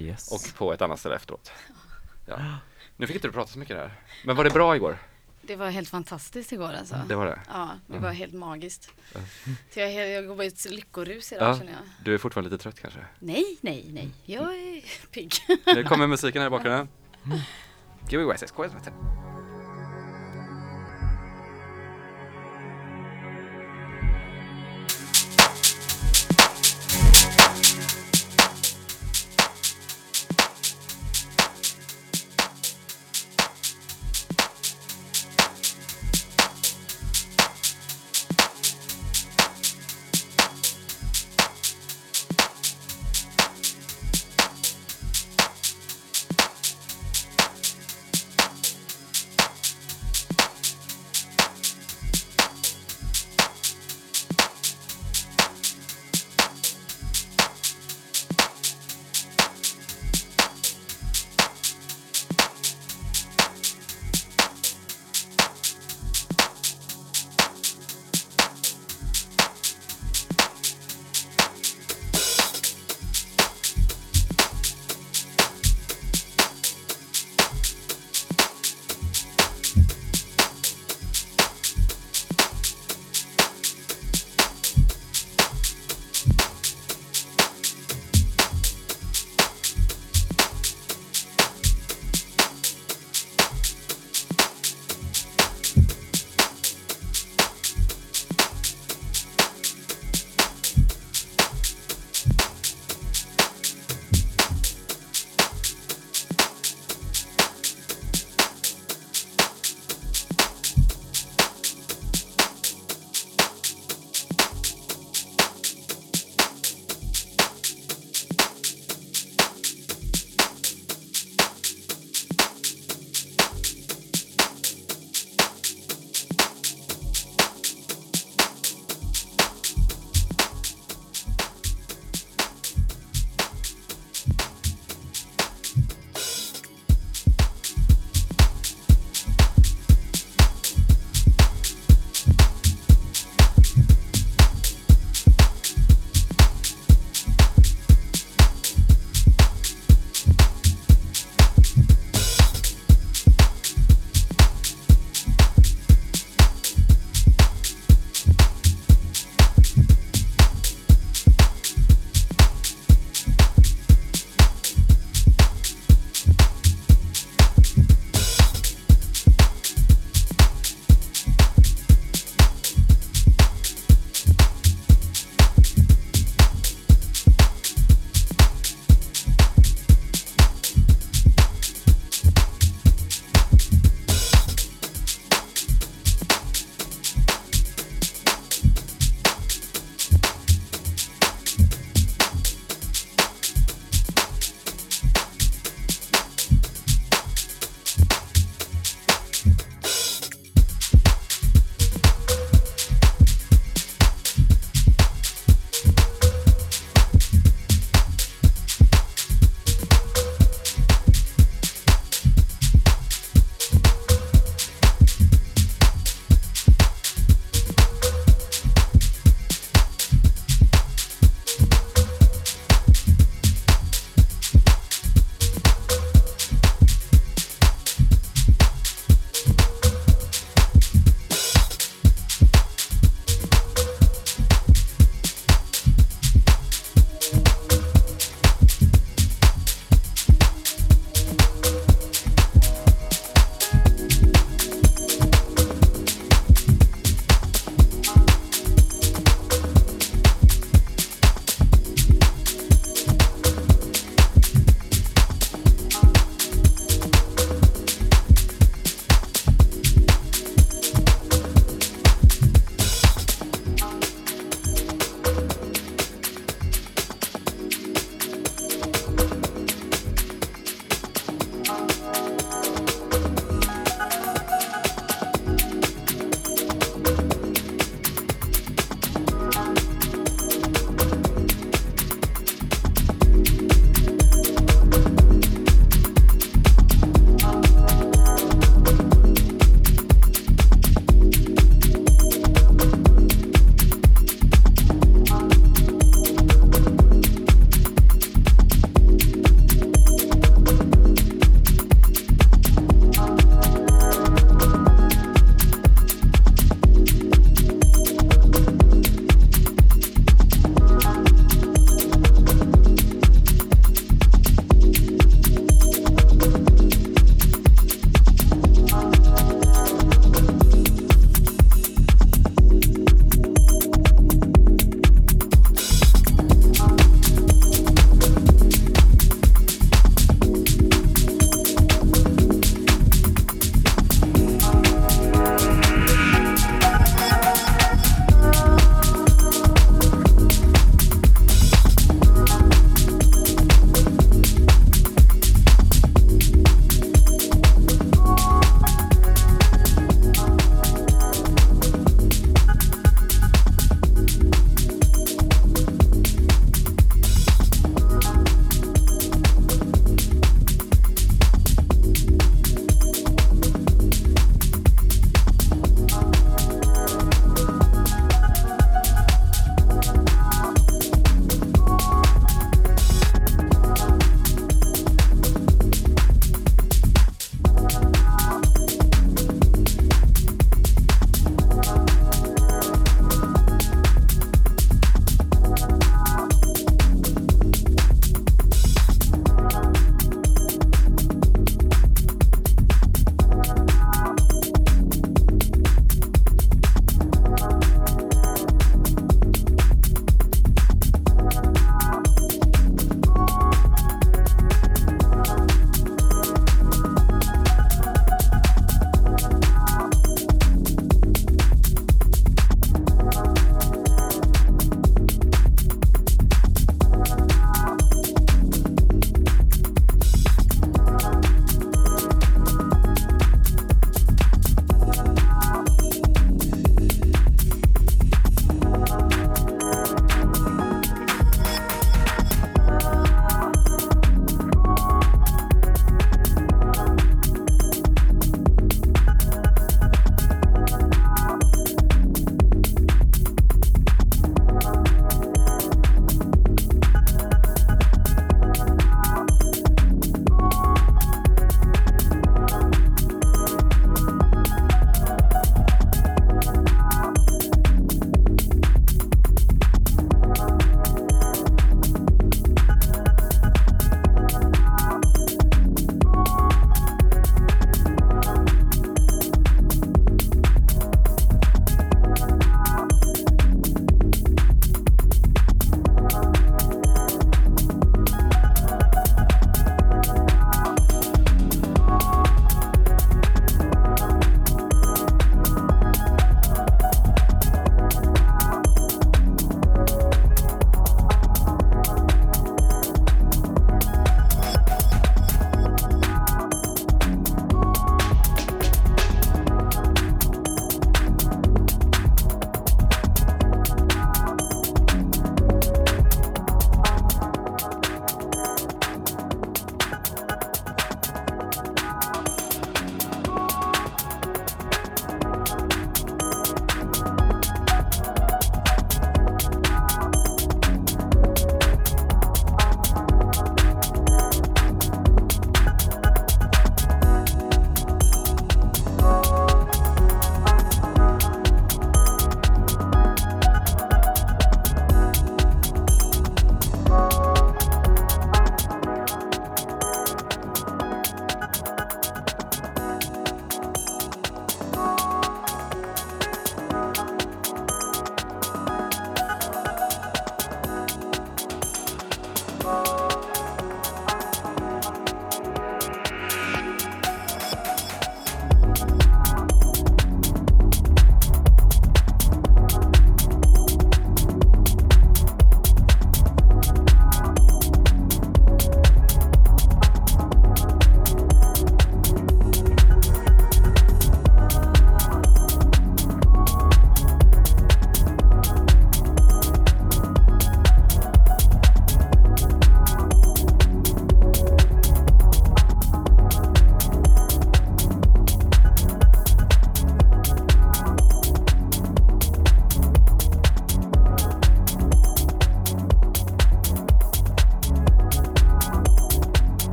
Yes. 0.00 0.32
och 0.32 0.58
på 0.58 0.72
ett 0.72 0.82
annat 0.82 1.00
ställe 1.00 1.14
efteråt. 1.16 1.52
Ja. 2.26 2.38
Nu 2.96 3.06
fick 3.06 3.16
inte 3.16 3.28
du 3.28 3.32
prata 3.32 3.52
så 3.52 3.58
mycket 3.58 3.76
där. 3.76 4.00
Men 4.24 4.36
var 4.36 4.44
det 4.44 4.50
bra 4.50 4.76
igår? 4.76 4.98
Det 5.42 5.56
var 5.56 5.70
helt 5.70 5.88
fantastiskt 5.88 6.52
igår 6.52 6.72
alltså. 6.72 6.96
Det 7.08 7.14
var 7.14 7.26
det. 7.26 7.40
Ja, 7.48 7.68
det 7.86 7.98
var 7.98 8.10
helt 8.12 8.34
magiskt. 8.34 8.90
Så 9.70 9.80
jag, 9.80 9.92
jag 10.10 10.26
går 10.26 10.36
bara 10.36 10.44
i 10.44 10.46
ett 10.46 10.70
lyckorus 10.70 11.32
idag 11.32 11.48
Ja. 11.50 11.58
känner 11.58 11.72
jag. 11.72 11.80
Du 12.04 12.14
är 12.14 12.18
fortfarande 12.18 12.50
lite 12.50 12.62
trött 12.62 12.80
kanske? 12.80 13.00
Nej, 13.18 13.58
nej, 13.60 13.86
nej. 13.92 14.10
Jag 14.24 14.54
är 14.54 14.82
pigg. 15.10 15.32
Nu 15.74 15.84
kommer 15.84 16.06
musiken 16.06 16.40
här 16.42 16.46
i 16.46 16.50
bakgrunden. 16.50 16.88
Gbg 18.08 18.30
Access 18.30 18.52
K103. 18.54 18.68
Thank 18.84 19.37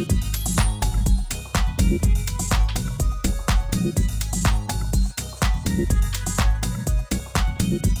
Thank 0.00 0.12
you. 7.86 7.99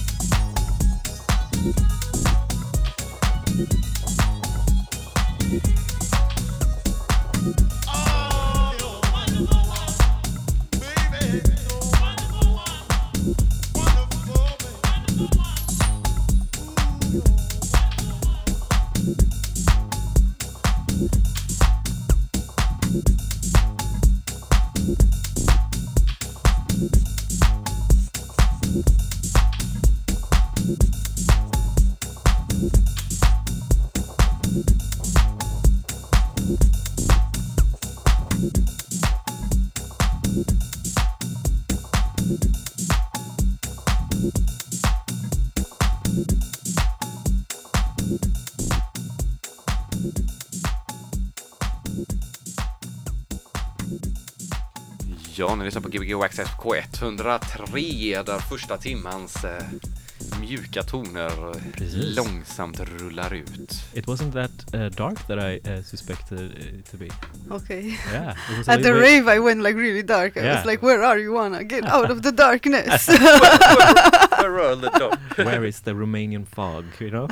Ni 55.60 55.64
lyssnar 55.66 55.82
på 55.82 55.88
Gbg 55.88 56.14
Access 56.24 56.48
K103 56.58 58.22
där 58.24 58.38
första 58.38 58.76
timmans 58.76 59.44
eh, 59.44 59.62
mjuka 60.40 60.82
toner 60.82 61.48
eh, 61.50 61.62
Precis. 61.72 62.16
långsamt 62.16 62.80
rullar 62.80 63.34
ut. 63.34 63.72
It 63.94 64.06
wasn't 64.06 64.32
that 64.32 64.74
uh, 64.74 64.86
dark 64.86 65.26
that 65.26 65.38
I 65.38 65.60
uh, 65.70 65.82
suspected 65.84 66.40
it 66.40 66.90
to 66.90 66.96
be. 66.96 67.08
Okay. 67.50 67.96
Yeah. 68.12 68.28
At 68.66 68.82
the 68.82 68.92
rave, 68.92 69.36
I 69.36 69.38
went 69.38 69.62
like 69.62 69.78
really 69.78 70.02
dark. 70.02 70.36
I 70.36 70.40
Yeah. 70.40 70.56
was 70.56 70.66
like, 70.66 70.86
"Where 70.86 71.02
are 71.04 71.18
you, 71.18 71.38
Anna? 71.44 71.64
Get 71.64 71.84
out 71.84 72.10
of 72.10 72.22
the 72.22 72.32
darkness!" 72.46 73.08
Where 73.08 74.60
are 74.60 74.76
the? 74.80 75.18
Where 75.36 75.64
is 75.68 75.80
the 75.80 75.92
Romanian 75.92 76.46
fog? 76.46 76.84
You 77.00 77.10
know. 77.10 77.28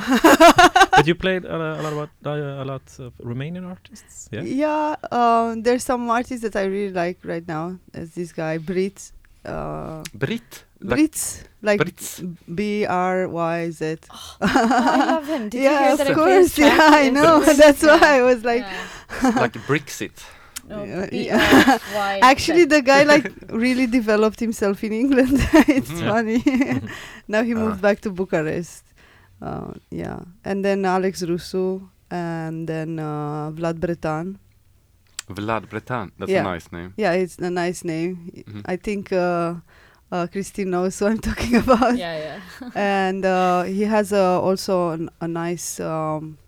But 0.99 1.07
you 1.07 1.15
played 1.15 1.45
a, 1.45 1.57
a 1.81 1.83
lot 1.83 1.93
about 1.97 2.11
uh, 2.27 2.63
a 2.63 2.67
lot 2.73 2.83
of 2.99 3.13
Romanian 3.31 3.65
artists. 3.67 4.29
Yeah. 4.33 4.43
yeah. 4.43 4.97
Um, 5.11 5.63
there's 5.63 5.85
some 5.85 6.09
artists 6.11 6.43
that 6.43 6.57
I 6.57 6.65
really 6.65 6.93
like 6.93 7.19
right 7.25 7.47
now. 7.47 7.79
There's 7.93 8.13
this 8.19 8.33
guy 8.33 8.59
Brit. 8.59 9.13
Uh, 9.45 10.03
Brit. 10.15 10.65
Like 10.81 10.99
Brits, 11.01 11.43
like 11.61 11.81
Brits? 11.81 12.23
B 12.55 12.87
R 12.87 13.27
Y 13.29 13.71
Z. 13.71 13.97
Oh, 14.13 14.37
I 14.43 15.07
love 15.15 15.27
him. 15.27 15.49
Did 15.49 15.59
you 15.59 15.63
yeah, 15.65 15.79
hear 15.83 15.93
of 15.93 15.99
that 15.99 16.11
I 16.11 16.15
played 16.15 16.39
his 16.39 16.55
course. 16.55 16.59
Yeah, 16.59 16.77
track? 16.77 16.95
I 16.95 17.09
know. 17.11 17.33
great. 17.43 17.57
That's 17.65 17.83
why 17.83 17.99
I 18.19 18.23
was 18.23 18.45
like, 18.45 18.63
Yeah. 18.63 19.31
like 19.43 19.55
Brexit. 19.67 20.13
No, 20.69 20.85
Yeah, 20.85 21.07
B- 21.11 21.27
yeah. 21.27 21.65
uh, 21.67 21.79
Y- 21.95 22.21
Actually, 22.33 22.67
the 22.67 22.83
guy 22.83 23.03
like 23.03 23.27
really 23.51 23.87
developed 23.89 24.39
himself 24.39 24.85
in 24.85 24.93
England. 24.93 25.35
it's 25.67 25.91
Mhm. 25.91 26.09
funny. 26.13 26.39
now 27.27 27.43
he 27.43 27.55
moved 27.55 27.79
Ah. 27.83 27.87
back 27.89 28.01
to 28.03 28.11
Bucharest. 28.11 28.85
Uh, 29.41 29.73
yeah, 29.91 30.19
and 30.45 30.65
then 30.65 30.85
Alex 30.85 31.23
Russo, 31.23 31.89
and 32.11 32.67
then 32.69 32.99
uh, 32.99 33.51
Vlad 33.55 33.79
Bretan. 33.79 34.37
Vlad 35.29 35.69
Bretan. 35.71 36.11
That's 36.19 36.31
Yeah. 36.31 36.41
a 36.41 36.45
nice 36.55 36.73
name. 36.73 36.93
Yeah, 36.97 37.13
it's 37.13 37.39
a 37.39 37.51
nice 37.51 37.85
name. 37.85 38.33
Mhm. 38.35 38.63
I 38.67 38.77
think 38.77 39.13
uh, 39.13 39.55
uh, 40.11 40.27
Christine 40.27 40.71
knows 40.71 41.01
what 41.01 41.13
I'm 41.13 41.19
talking 41.31 41.55
about. 41.57 41.97
Yeah, 41.97 42.17
yeah. 42.19 42.71
and 42.75 43.25
uh, 43.25 43.63
he 43.63 43.83
has 43.85 44.13
uh, 44.13 44.41
also 44.41 44.91
an, 44.91 45.11
a 45.21 45.29
nice. 45.29 45.79
Um, 45.81 46.39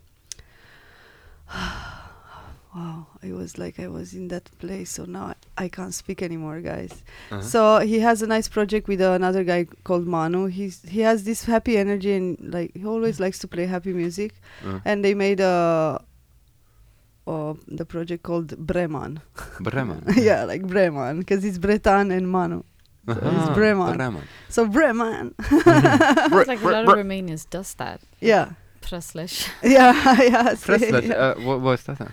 wow, 2.74 3.06
it 3.22 3.32
was 3.32 3.58
like 3.58 3.78
I 3.80 3.88
was 3.88 4.14
in 4.14 4.28
that 4.28 4.50
place, 4.58 4.90
so 4.90 5.04
now 5.04 5.26
I, 5.58 5.64
I 5.64 5.68
can't 5.68 5.92
speak 5.94 6.22
anymore, 6.22 6.60
guys. 6.60 7.02
Uh-huh. 7.30 7.42
So 7.42 7.78
he 7.80 8.00
has 8.00 8.22
a 8.22 8.26
nice 8.26 8.48
project 8.48 8.86
with 8.88 9.00
another 9.00 9.44
guy 9.44 9.66
called 9.84 10.06
Manu. 10.06 10.46
He's 10.46 10.82
he 10.88 11.00
has 11.00 11.24
this 11.24 11.44
happy 11.44 11.76
energy 11.76 12.14
and 12.14 12.38
like 12.54 12.70
he 12.76 12.84
always 12.86 13.18
likes 13.20 13.38
to 13.40 13.48
play 13.48 13.66
happy 13.66 13.92
music. 13.92 14.32
Uh, 14.64 14.80
And 14.84 15.04
they 15.04 15.14
made 15.14 15.40
a. 15.40 16.00
Uh, 17.26 17.54
the 17.68 17.84
project 17.84 18.22
called 18.24 18.48
Breman. 18.66 19.20
Bremen. 19.60 20.02
yeah, 20.16 20.42
like 20.44 20.62
Breman, 20.62 21.18
because 21.20 21.44
it's 21.44 21.58
Bretan 21.58 22.10
and 22.10 22.28
Manu. 22.28 22.62
So 23.06 23.12
it's 23.12 23.22
Aha, 23.22 23.54
Bremen. 23.54 23.96
Bremen. 23.96 24.22
So 24.48 24.66
Breman. 24.66 25.34
It's 25.38 26.48
like 26.48 26.60
a 26.62 26.68
lot 26.68 26.88
of 26.88 26.94
Romanians 26.96 27.48
does 27.48 27.74
that. 27.74 28.00
yeah, 28.20 28.52
Preslish. 28.82 29.48
yeah, 29.62 29.92
yeah. 30.22 30.54
Preslet, 30.54 31.10
uh, 31.10 31.34
what, 31.46 31.60
what 31.60 31.78
is 31.78 31.84
that 31.84 31.98
then? 31.98 32.12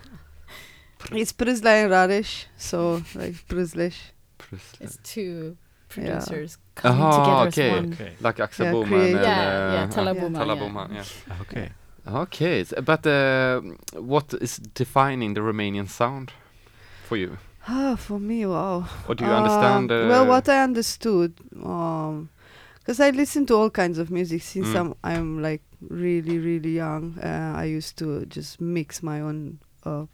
It's 1.11 1.31
Prizla 1.33 1.83
and 1.83 1.91
Radish, 1.91 2.47
so 2.57 3.01
like 3.15 3.33
Prizlesh. 3.47 3.97
Preslet. 4.39 4.81
It's 4.81 4.97
two 5.03 5.57
Yeah. 5.95 6.19
producers 6.19 6.57
coming 6.75 7.01
Aha, 7.01 7.45
together 7.45 7.47
okay. 7.47 7.69
as 7.77 7.81
one. 7.83 7.93
Okay. 7.93 8.11
Like 8.19 8.39
Axel 8.39 8.65
Yeah, 8.65 8.73
Boman 8.73 8.87
create- 8.87 9.15
and 9.15 9.23
Yeah, 9.23 9.73
yeah, 9.73 9.83
uh, 9.83 9.87
Tala 9.87 10.11
uh, 10.11 10.13
Boman, 10.15 10.33
Tala 10.39 10.55
yeah. 10.55 10.61
Boman, 10.61 10.93
yeah. 10.93 11.41
Okay. 11.41 11.69
Okay, 12.07 12.61
s- 12.61 12.73
but 12.85 13.05
uh, 13.07 13.61
what 13.93 14.33
is 14.41 14.57
defining 14.73 15.33
the 15.33 15.41
Romanian 15.41 15.87
sound 15.89 16.31
for 17.07 17.17
you? 17.17 17.37
Ah, 17.67 17.95
for 17.97 18.19
me, 18.19 18.45
wow. 18.45 18.85
What 19.07 19.17
do 19.17 19.25
you 19.25 19.31
understand? 19.31 19.91
Um, 19.91 20.07
well, 20.09 20.23
uh, 20.23 20.27
what 20.27 20.47
I 20.47 20.63
understood, 20.63 21.33
because 21.51 22.99
I 23.01 23.09
listen 23.11 23.45
to 23.47 23.55
all 23.55 23.69
kinds 23.69 23.97
of 23.97 24.09
music 24.09 24.41
since 24.41 24.67
Mm. 24.69 24.75
I'm 24.79 24.93
I'm 25.03 25.41
like 25.41 25.61
really 25.89 26.37
really 26.39 26.75
young. 26.75 27.17
Uh, 27.19 27.53
I 27.63 27.65
used 27.77 27.97
to 27.97 28.25
just 28.25 28.61
mix 28.61 29.03
my 29.03 29.19
own 29.21 29.59
uh, 29.85 30.05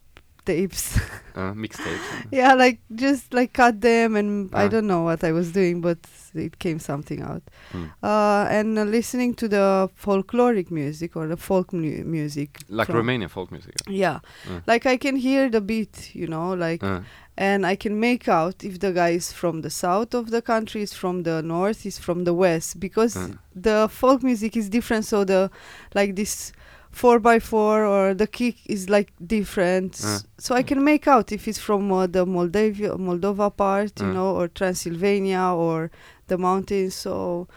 tapes. 0.45 0.97
uh, 1.35 1.53
mixtapes? 1.53 2.27
yeah, 2.31 2.53
like 2.53 2.79
just 2.95 3.33
like 3.33 3.53
cut 3.53 3.81
them, 3.81 4.15
and 4.15 4.49
I 4.53 4.65
Ah. 4.65 4.67
don't 4.69 4.87
know 4.87 5.03
what 5.03 5.23
I 5.23 5.31
was 5.31 5.51
doing, 5.51 5.81
but 5.81 5.97
it 6.35 6.57
came 6.59 6.79
something 6.79 7.21
out. 7.21 7.43
Mm. 7.73 7.89
Uh, 8.01 8.47
and 8.49 8.77
uh, 8.79 8.83
listening 8.83 9.33
to 9.35 9.47
the 9.47 9.89
folkloric 9.95 10.71
music 10.71 11.15
or 11.15 11.27
the 11.27 11.37
folk 11.37 11.71
mu- 11.73 12.03
music, 12.03 12.59
Like 12.69 12.87
Romanian 12.89 13.29
folk 13.29 13.51
music? 13.51 13.73
Yeah, 13.87 14.19
Mm. 14.47 14.61
like 14.67 14.85
I 14.85 14.97
can 14.97 15.15
hear 15.15 15.49
the 15.49 15.61
beat, 15.61 16.15
you 16.15 16.27
know, 16.27 16.53
like 16.53 16.83
Uh, 16.83 17.01
and 17.35 17.65
I 17.65 17.75
can 17.75 17.99
make 17.99 18.27
out 18.27 18.63
if 18.63 18.77
the 18.79 18.91
guy 18.91 19.09
is 19.15 19.31
from 19.33 19.61
the 19.61 19.69
south 19.69 20.13
of 20.13 20.29
the 20.29 20.41
country, 20.41 20.81
is 20.83 20.93
from 20.93 21.23
the 21.23 21.41
north, 21.41 21.83
is 21.85 21.97
from 21.97 22.25
the 22.25 22.33
west, 22.33 22.79
because 22.79 23.17
the 23.55 23.87
folk 23.89 24.21
music 24.23 24.55
is 24.55 24.69
different. 24.69 25.05
So 25.05 25.23
the 25.25 25.49
like 25.95 26.15
this 26.15 26.51
four 26.93 27.19
by 27.19 27.39
four 27.39 27.85
or 27.85 28.13
the 28.13 28.27
kick 28.27 28.55
is 28.65 28.87
like 28.89 29.11
different. 29.35 29.93
Mm. 29.93 30.25
So 30.37 30.55
I 30.55 30.63
can 30.63 30.83
make 30.83 31.07
out 31.07 31.31
if 31.31 31.47
it's 31.47 31.59
from 31.59 31.91
uh, 31.91 32.07
the 32.07 32.23
Moldavia, 32.25 32.91
Moldova 32.97 33.49
part, 33.63 33.99
you 33.99 34.07
Mm. 34.07 34.13
know, 34.13 34.31
or 34.39 34.47
Transylvania 34.47 35.45
or 35.65 35.89
the 36.27 36.37
mountains. 36.37 36.95
So 36.95 37.47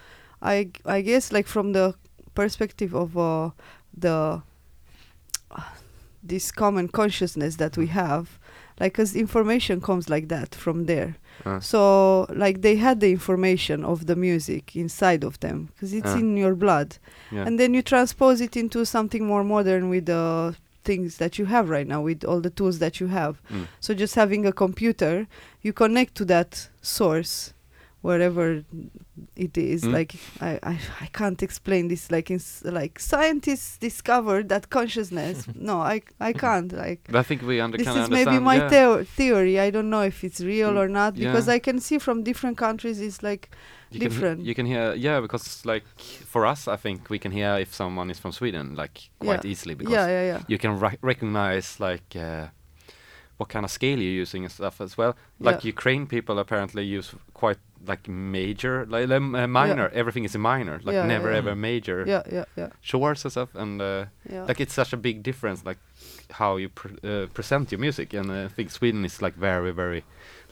I 0.42 0.56
I 0.96 1.02
guess 1.02 1.32
like 1.32 1.46
from 1.46 1.72
the 1.72 1.94
perspective 2.34 2.92
of 2.94 3.16
uh, 3.16 3.50
the 3.96 4.42
this 6.22 6.50
common 6.50 6.88
consciousness 6.88 7.56
that 7.56 7.76
we 7.76 7.86
have 7.86 8.38
like 8.80 8.98
as 8.98 9.14
information 9.14 9.80
comes 9.80 10.08
like 10.10 10.28
that 10.28 10.54
from 10.54 10.86
there 10.86 11.16
uh, 11.44 11.60
so 11.60 12.26
like 12.34 12.62
they 12.62 12.76
had 12.76 13.00
the 13.00 13.10
information 13.10 13.84
of 13.84 14.06
the 14.06 14.16
music 14.16 14.74
inside 14.76 15.22
of 15.24 15.38
them 15.40 15.68
because 15.74 15.92
it's 15.92 16.14
Ah. 16.14 16.18
in 16.18 16.36
your 16.36 16.54
blood 16.54 16.96
yeah. 17.30 17.44
and 17.46 17.58
then 17.60 17.74
you 17.74 17.82
transpose 17.82 18.40
it 18.40 18.56
into 18.56 18.84
something 18.84 19.26
more 19.26 19.44
modern 19.44 19.88
with 19.88 20.06
the 20.06 20.54
things 20.84 21.16
that 21.18 21.36
you 21.38 21.46
have 21.46 21.68
right 21.68 21.88
now 21.88 22.00
with 22.00 22.24
all 22.24 22.40
the 22.40 22.50
tools 22.50 22.78
that 22.78 23.00
you 23.00 23.08
have 23.08 23.34
Mm. 23.50 23.66
so 23.80 23.92
just 23.94 24.14
having 24.14 24.46
a 24.46 24.52
computer 24.52 25.26
you 25.62 25.72
connect 25.72 26.14
to 26.14 26.24
that 26.24 26.68
source 26.80 27.52
wherever 28.02 28.62
it 29.34 29.58
is. 29.58 29.82
Mm. 29.82 29.92
Like 29.92 30.14
I, 30.40 30.58
I, 30.62 30.78
I 31.00 31.06
can't 31.06 31.42
explain 31.42 31.88
this. 31.88 32.10
Like 32.10 32.30
in, 32.30 32.40
like 32.64 32.98
scientists 33.00 33.78
discovered 33.78 34.48
that 34.50 34.70
consciousness. 34.70 35.46
no, 35.54 35.80
I, 35.80 36.02
I 36.20 36.32
can't. 36.32 36.72
Like 36.72 37.08
I 37.12 37.22
think 37.22 37.42
we 37.42 37.60
under, 37.60 37.78
this 37.78 37.88
is 37.88 38.10
maybe 38.10 38.38
my 38.38 38.56
yeah. 38.56 38.68
theo- 38.68 39.04
theory. 39.04 39.58
I 39.58 39.70
don't 39.70 39.90
know 39.90 40.02
if 40.02 40.22
it's 40.24 40.40
real 40.40 40.66
Mm, 40.66 40.78
or 40.78 40.88
not 40.88 41.14
because 41.14 41.46
yeah. 41.48 41.54
I 41.54 41.58
can 41.58 41.78
see 41.80 41.98
from 41.98 42.22
different 42.22 42.56
countries. 42.58 43.00
It's 43.00 43.22
like 43.22 43.50
you 43.90 44.00
can 44.00 44.08
different. 44.10 44.44
you 44.44 44.54
can 44.54 44.66
hear, 44.66 44.94
yeah, 44.94 45.20
because 45.20 45.64
like 45.64 45.84
for 45.98 46.44
us, 46.44 46.66
I 46.68 46.76
think 46.76 47.08
we 47.08 47.18
can 47.18 47.32
hear 47.32 47.56
if 47.58 47.74
someone 47.74 48.10
is 48.10 48.18
from 48.18 48.32
Sweden 48.32 48.74
like 48.74 49.10
quite 49.18 49.44
Yeah. 49.44 49.50
easily 49.50 49.74
because 49.74 49.92
yeah, 49.94 50.06
yeah, 50.06 50.26
yeah. 50.32 50.40
you 50.48 50.58
can 50.58 50.78
recognize 51.02 51.78
like 51.80 52.16
uh, 52.16 52.48
what 53.38 53.48
kind 53.48 53.64
of 53.64 53.70
scale 53.70 53.98
you're 53.98 54.20
using 54.22 54.44
and 54.44 54.52
stuff 54.52 54.80
as 54.80 54.96
well. 54.98 55.14
Like 55.40 55.62
Yeah. 55.64 55.68
Ukraine 55.74 56.06
people 56.06 56.38
apparently 56.38 56.84
use 56.84 57.14
quite 57.34 57.58
like 57.86 58.08
major, 58.08 58.86
like 58.86 59.10
uh, 59.10 59.46
minor. 59.46 59.88
Everything 59.94 60.24
is 60.24 60.34
a 60.34 60.38
minor, 60.38 60.80
like 60.84 60.94
Yeah, 60.94 61.06
never 61.06 61.30
yeah. 61.30 61.38
ever 61.38 61.54
major 61.54 62.04
Yeah, 62.06 62.22
yeah, 62.32 62.44
yeah, 62.56 62.70
chords 62.90 63.24
and 63.24 63.32
stuff. 63.32 63.50
And 63.54 63.80
uh, 63.82 64.06
yeah. 64.32 64.44
like 64.48 64.60
it's 64.60 64.74
such 64.74 64.92
a 64.92 64.96
big 64.96 65.22
difference, 65.22 65.64
like 65.64 65.78
how 66.40 66.56
you 66.56 66.68
pr- 66.70 66.98
uh, 67.04 67.26
present 67.34 67.70
your 67.72 67.78
music. 67.80 68.14
And 68.14 68.30
uh, 68.30 68.44
I 68.46 68.48
think 68.48 68.70
Sweden 68.70 69.04
is 69.04 69.20
like 69.22 69.34
very, 69.36 69.70
very 69.72 70.02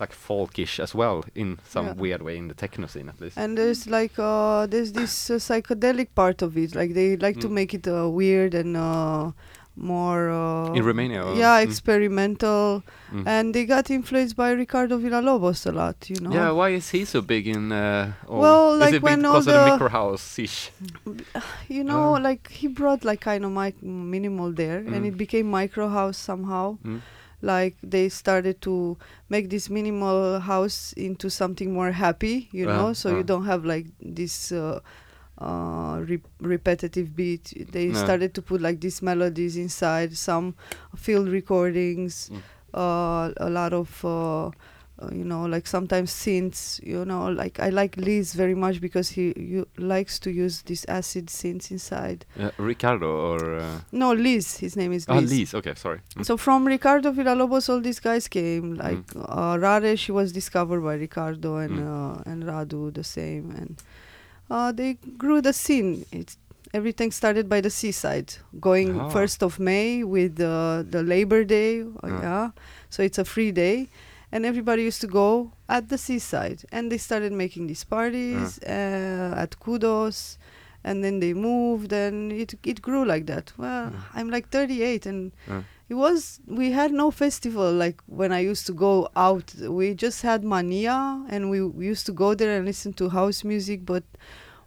like 0.01 0.13
folkish 0.13 0.79
as 0.81 0.95
well 0.95 1.25
in 1.35 1.59
some 1.69 1.87
Yeah. 1.87 1.95
weird 2.03 2.23
way 2.23 2.37
in 2.37 2.49
the 2.49 2.55
techno 2.55 2.87
scene 2.87 3.09
at 3.09 3.21
least. 3.21 3.37
and 3.39 3.57
there's 3.59 3.87
like 3.87 4.15
uh 4.19 4.67
there's 4.73 4.93
this 4.93 5.31
uh, 5.31 5.35
psychedelic 5.49 6.09
part 6.17 6.43
of 6.43 6.57
it 6.57 6.75
like 6.75 6.95
they 6.95 7.17
like 7.27 7.39
to 7.41 7.49
Mm. 7.49 7.53
make 7.61 7.73
it 7.79 7.87
uh, 7.87 8.09
weird 8.21 8.55
and 8.55 8.77
uh 8.77 9.31
more 9.77 10.31
uh 10.31 10.73
In 10.73 10.85
Romania 10.85 11.23
or- 11.25 11.35
yeah 11.35 11.59
mm. 11.61 11.67
experimental 11.67 12.83
Mm. 13.13 13.27
and 13.27 13.55
they 13.55 13.65
got 13.65 13.91
influenced 13.91 14.35
by 14.35 14.51
ricardo 14.51 14.99
villalobos 14.99 15.67
a 15.67 15.73
lot 15.73 15.97
you 16.11 16.19
know 16.19 16.33
Yeah, 16.33 16.51
why 16.51 16.71
is 16.71 16.91
he 16.91 17.05
so 17.05 17.21
big 17.23 17.47
in? 17.47 17.71
Uh, 17.71 18.13
Well, 18.27 18.77
like 18.77 19.03
when 19.03 19.25
all 19.25 19.35
because 19.39 19.47
of 19.47 19.55
the 19.55 19.61
the- 19.65 19.71
micro 19.71 19.89
house 19.89 20.39
ish? 20.39 20.71
you 21.69 21.85
know 21.85 22.15
Ah. 22.17 22.23
like 22.29 22.51
he 22.51 22.67
brought 22.67 23.05
like 23.05 23.21
kind 23.21 23.45
of 23.45 23.51
mic- 23.53 23.83
minimal 23.83 24.51
there 24.53 24.79
and 24.79 25.03
Mm. 25.05 25.09
it 25.11 25.17
became 25.17 25.47
micro 25.51 25.89
house 25.89 26.19
somehow 26.19 26.79
Mm. 26.83 27.01
like 27.43 27.77
they 27.83 28.09
started 28.09 28.61
to 28.63 28.97
make 29.29 29.51
this 29.51 29.69
minimal 29.71 30.41
house 30.41 30.95
into 30.97 31.29
something 31.31 31.73
more 31.73 31.93
happy 31.93 32.49
you 32.53 32.67
Uh, 32.71 32.75
know 32.77 32.89
so 32.95 33.11
uh. 33.11 33.17
you 33.19 33.23
don't 33.23 33.45
have 33.47 33.63
like 33.65 33.87
this 34.01 34.51
uh, 35.39 36.01
re- 36.07 36.23
repetitive 36.41 37.15
beat 37.17 37.53
they 37.73 37.87
No. 37.89 37.99
started 38.05 38.35
to 38.35 38.43
put 38.43 38.61
like 38.61 38.81
these 38.81 39.03
melodies 39.03 39.57
inside 39.57 40.17
some 40.17 40.55
field 40.97 41.29
recordings 41.29 42.31
Mm. 42.31 42.43
uh, 42.75 43.33
a 43.37 43.51
lot 43.51 43.73
of 43.73 44.05
uh, 44.05 44.47
uh, 44.47 44.51
you 45.13 45.25
know 45.25 45.43
like 45.47 45.67
sometimes 45.67 46.13
synths 46.13 46.81
you 46.85 47.05
know 47.05 47.27
like 47.29 47.59
i 47.59 47.69
like 47.69 47.97
liz 47.97 48.33
very 48.35 48.55
much 48.55 48.81
because 48.81 49.09
he 49.11 49.33
you, 49.37 49.67
likes 49.77 50.21
to 50.21 50.31
use 50.31 50.63
these 50.63 50.85
acid 50.87 51.27
synths 51.27 51.71
inside 51.73 52.25
Uh, 52.39 52.51
Ricardo 52.59 53.09
or 53.31 53.59
uh, 53.59 53.81
no 53.91 54.13
liz 54.13 54.59
his 54.59 54.77
name 54.77 54.93
is 54.93 55.05
ah 55.09 55.19
liz 55.19 55.53
Okay, 55.55 55.75
sorry. 55.75 56.01
Mm. 56.17 56.25
so 56.25 56.37
from 56.37 56.65
Ricardo 56.65 57.13
Villalobos, 57.13 57.69
all 57.69 57.81
these 57.81 57.99
guys 58.01 58.29
came. 58.29 58.75
Like 58.77 59.03
uh, 59.17 59.55
Raresh 59.65 60.09
was 60.11 60.31
discovered 60.33 60.83
by 60.89 60.95
Ricardo, 60.95 61.57
and 61.57 61.75
Mm. 61.79 61.91
uh, 61.95 62.31
and 62.31 62.45
Rhadoo 62.45 62.93
the 62.95 63.05
same, 63.05 63.51
and 63.61 63.73
uh, 64.51 64.73
they 64.73 64.95
grew 65.19 65.41
the 65.41 65.53
scene. 65.53 66.05
It's 66.13 66.37
everything 66.73 67.13
started 67.13 67.49
by 67.49 67.61
the 67.61 67.71
seaside, 67.71 68.35
going 68.61 68.99
Ah. 69.01 69.09
first 69.11 69.43
of 69.43 69.59
May 69.61 70.03
with 70.05 70.41
uh, 70.41 70.83
the 70.91 71.03
Labor 71.03 71.45
Day. 71.45 71.83
uh, 71.83 71.87
Ah. 72.03 72.21
Yeah, 72.23 72.51
so 72.91 73.03
it's 73.03 73.19
a 73.19 73.25
free 73.25 73.53
day. 73.53 73.89
And 74.33 74.45
everybody 74.45 74.83
used 74.83 75.01
to 75.03 75.07
go 75.07 75.53
at 75.69 75.89
the 75.89 75.97
seaside, 75.99 76.65
and 76.73 76.91
they 76.91 76.99
started 76.99 77.31
making 77.33 77.69
these 77.69 77.85
parties 77.85 78.59
uh, 78.67 79.35
at 79.39 79.61
Kudos, 79.61 80.39
and 80.83 81.05
then 81.05 81.21
they 81.21 81.35
moved, 81.35 81.93
and 81.93 82.33
it 82.33 82.55
it 82.67 82.83
grew 82.83 83.05
like 83.07 83.27
that. 83.27 83.53
Well. 83.57 83.93
I'm 84.13 84.31
like 84.31 84.49
38, 84.51 85.07
and. 85.07 85.31
It 85.89 85.95
was 85.95 86.41
we 86.47 86.73
had 86.73 86.93
no 86.93 87.11
festival 87.11 87.71
like 87.73 88.01
when 88.07 88.33
I 88.33 88.41
used 88.41 88.67
to 88.67 88.73
go 88.73 89.09
out. 89.15 89.55
We 89.81 89.95
just 89.95 90.23
had 90.23 90.43
Mania, 90.43 91.25
and 91.29 91.51
we, 91.51 91.59
we 91.63 91.87
used 91.87 92.07
to 92.07 92.13
go 92.13 92.35
there 92.35 92.57
and 92.57 92.65
listen 92.65 92.93
to 92.95 93.09
house 93.11 93.45
music, 93.45 93.85
but 93.85 94.03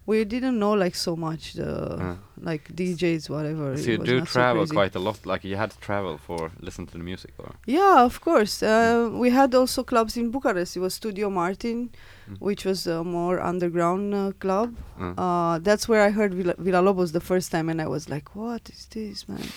we 0.05 0.23
didn't 0.23 0.57
know 0.59 0.73
like 0.73 0.95
so 0.95 1.15
much 1.15 1.53
the 1.53 1.71
Uh. 1.99 2.15
like 2.49 2.63
DJs 2.79 3.29
whatever. 3.29 3.75
So 3.77 3.91
you 3.91 3.97
do 3.97 4.19
so 4.19 4.25
travel 4.25 4.61
crazy. 4.63 4.75
quite 4.79 4.95
a 4.95 4.99
lot. 4.99 5.25
Like 5.25 5.43
you 5.43 5.57
had 5.57 5.71
to 5.71 5.79
travel 5.79 6.17
for 6.27 6.51
listen 6.61 6.85
to 6.85 6.93
the 6.97 7.03
music, 7.03 7.33
or 7.39 7.49
Yeah, 7.65 8.05
of 8.05 8.21
course. 8.21 8.61
Uh, 8.63 9.09
we 9.23 9.29
had 9.31 9.55
also 9.55 9.83
clubs 9.83 10.15
in 10.17 10.29
Bucharest. 10.31 10.77
It 10.77 10.81
was 10.81 10.93
Studio 10.93 11.29
Martin, 11.29 11.89
Mm. 12.29 12.37
which 12.47 12.63
was 12.69 12.87
a 12.87 13.03
more 13.03 13.41
underground 13.51 14.13
uh, 14.13 14.31
club. 14.43 14.69
Uh, 14.99 15.57
that's 15.67 15.85
where 15.89 16.01
I 16.07 16.11
heard 16.11 16.31
Villalobos 16.65 17.11
the 17.11 17.21
first 17.31 17.51
time, 17.51 17.67
and 17.71 17.79
I 17.81 17.87
was 17.87 18.07
like, 18.07 18.27
"What 18.35 18.69
is 18.69 18.85
this, 18.95 19.27
man?" 19.27 19.47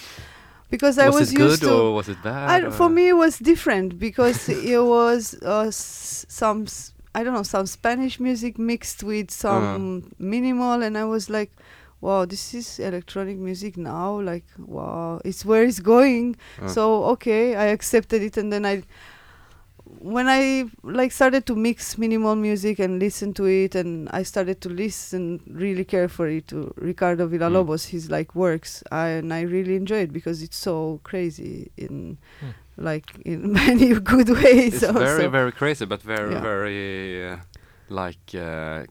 Because 0.70 0.98
I 0.98 1.06
was, 1.08 1.20
was 1.20 1.32
it 1.32 1.38
used 1.38 1.60
good 1.62 1.68
to. 1.68 1.74
or 1.74 1.94
was 1.94 2.08
it 2.08 2.22
bad? 2.22 2.64
I, 2.64 2.70
for 2.70 2.88
me, 2.88 3.08
it 3.08 3.14
was 3.24 3.38
different 3.38 3.98
because 3.98 4.48
it 4.74 4.82
was 4.82 5.34
uh, 5.42 5.66
s- 5.66 6.24
some 6.28 6.62
s- 6.62 6.92
I 7.14 7.24
don't 7.24 7.34
know 7.34 7.42
some 7.42 7.66
Spanish 7.66 8.20
music 8.20 8.56
mixed 8.58 9.02
with 9.02 9.30
some 9.32 10.12
minimal, 10.18 10.80
and 10.82 10.96
I 10.96 11.04
was 11.04 11.28
like, 11.28 11.50
"Wow, 12.00 12.24
this 12.24 12.54
is 12.54 12.78
electronic 12.78 13.36
music 13.36 13.76
now! 13.76 14.20
Like, 14.20 14.44
wow, 14.58 15.20
it's 15.24 15.44
where 15.44 15.64
it's 15.64 15.80
going." 15.80 16.36
Uh. 16.62 16.68
So 16.68 17.04
okay, 17.14 17.56
I 17.56 17.66
accepted 17.76 18.22
it, 18.22 18.36
and 18.36 18.52
then 18.52 18.64
I, 18.64 18.82
when 20.02 20.28
I 20.28 20.64
like 20.82 21.12
started 21.12 21.44
to 21.46 21.54
mix 21.54 21.98
minimal 21.98 22.34
music 22.34 22.78
and 22.78 22.98
listen 22.98 23.34
to 23.34 23.44
it, 23.44 23.74
and 23.74 24.08
I 24.12 24.22
started 24.24 24.60
to 24.62 24.68
listen 24.70 25.40
really 25.46 25.84
carefully 25.84 26.40
to 26.42 26.72
Ricardo 26.76 27.28
Villalobos, 27.28 27.88
his 27.88 28.10
like 28.10 28.34
works, 28.34 28.82
I, 28.90 29.08
and 29.20 29.32
I 29.32 29.42
really 29.42 29.76
enjoy 29.76 30.00
it 30.06 30.12
because 30.12 30.42
it's 30.42 30.56
so 30.56 31.00
crazy 31.04 31.70
in, 31.76 32.16
Hmm. 32.40 32.50
like 32.78 33.06
in 33.26 33.52
many 33.62 33.88
good 34.00 34.28
ways. 34.30 34.74
it's 34.74 34.82
also. 34.84 34.98
very 34.98 35.28
very 35.28 35.52
crazy, 35.52 35.84
but 35.84 36.00
very 36.02 36.32
Yeah. 36.32 36.40
very 36.40 37.32
uh, 37.32 37.36
like 37.90 38.34
uh, 38.34 38.84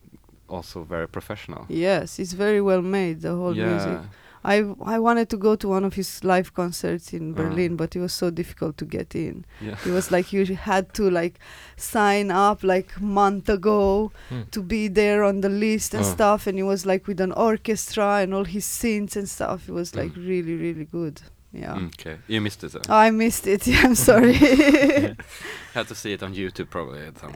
also 0.48 0.84
very 0.84 1.08
professional. 1.08 1.66
Yes, 1.70 2.20
it's 2.20 2.34
very 2.34 2.62
well 2.62 2.82
made. 2.84 3.22
The 3.22 3.34
whole 3.36 3.56
yeah. 3.58 3.70
music. 3.70 4.00
I 4.44 4.64
I 4.86 5.00
wanted 5.00 5.30
to 5.30 5.38
go 5.38 5.56
to 5.56 5.68
one 5.68 5.84
of 5.84 5.94
his 5.96 6.24
live 6.24 6.54
concerts 6.54 7.14
in 7.14 7.32
Uh. 7.34 7.36
Berlin, 7.36 7.76
but 7.76 7.96
it 7.96 8.00
was 8.00 8.14
so 8.14 8.30
difficult 8.30 8.78
to 8.78 8.86
get 8.86 9.16
in. 9.16 9.46
Yeah. 9.62 9.76
It 9.86 9.92
was 9.92 10.12
like 10.12 10.32
you 10.34 10.46
had 10.56 10.94
to 10.94 11.10
like 11.10 11.40
sign 11.78 12.32
up 12.32 12.64
like 12.64 13.00
month 13.02 13.50
ago 13.50 14.12
Hmm. 14.30 14.42
to 14.52 14.62
be 14.62 14.88
there 14.88 15.24
on 15.24 15.42
the 15.42 15.50
list 15.50 15.94
and 15.94 16.04
Uh. 16.06 16.12
stuff, 16.14 16.48
and 16.48 16.58
it 16.58 16.64
was 16.64 16.86
like 16.86 17.06
with 17.08 17.20
an 17.22 17.32
orchestra 17.34 18.20
and 18.22 18.34
all 18.34 18.46
his 18.46 18.66
synths 18.66 19.16
and 19.16 19.28
stuff. 19.30 19.68
It 19.70 19.74
was 19.74 19.96
like 19.96 20.14
Mm. 20.14 20.28
really 20.28 20.56
really 20.56 20.86
good. 20.86 21.22
Yeah. 21.52 21.74
Mm, 21.78 21.88
okay, 22.00 22.18
you 22.28 22.42
missed 22.42 22.64
it. 22.64 22.72
So. 22.72 22.80
I 22.90 23.10
missed 23.12 23.48
it. 23.48 23.66
Yeah, 23.72 23.82
I'm 23.86 23.96
sorry. 23.96 24.34
Had 25.74 25.88
to 25.88 25.96
see 25.96 26.14
it 26.14 26.22
on 26.24 26.34
YouTube 26.36 26.70
probably. 26.70 27.02
At 27.08 27.18
some 27.18 27.34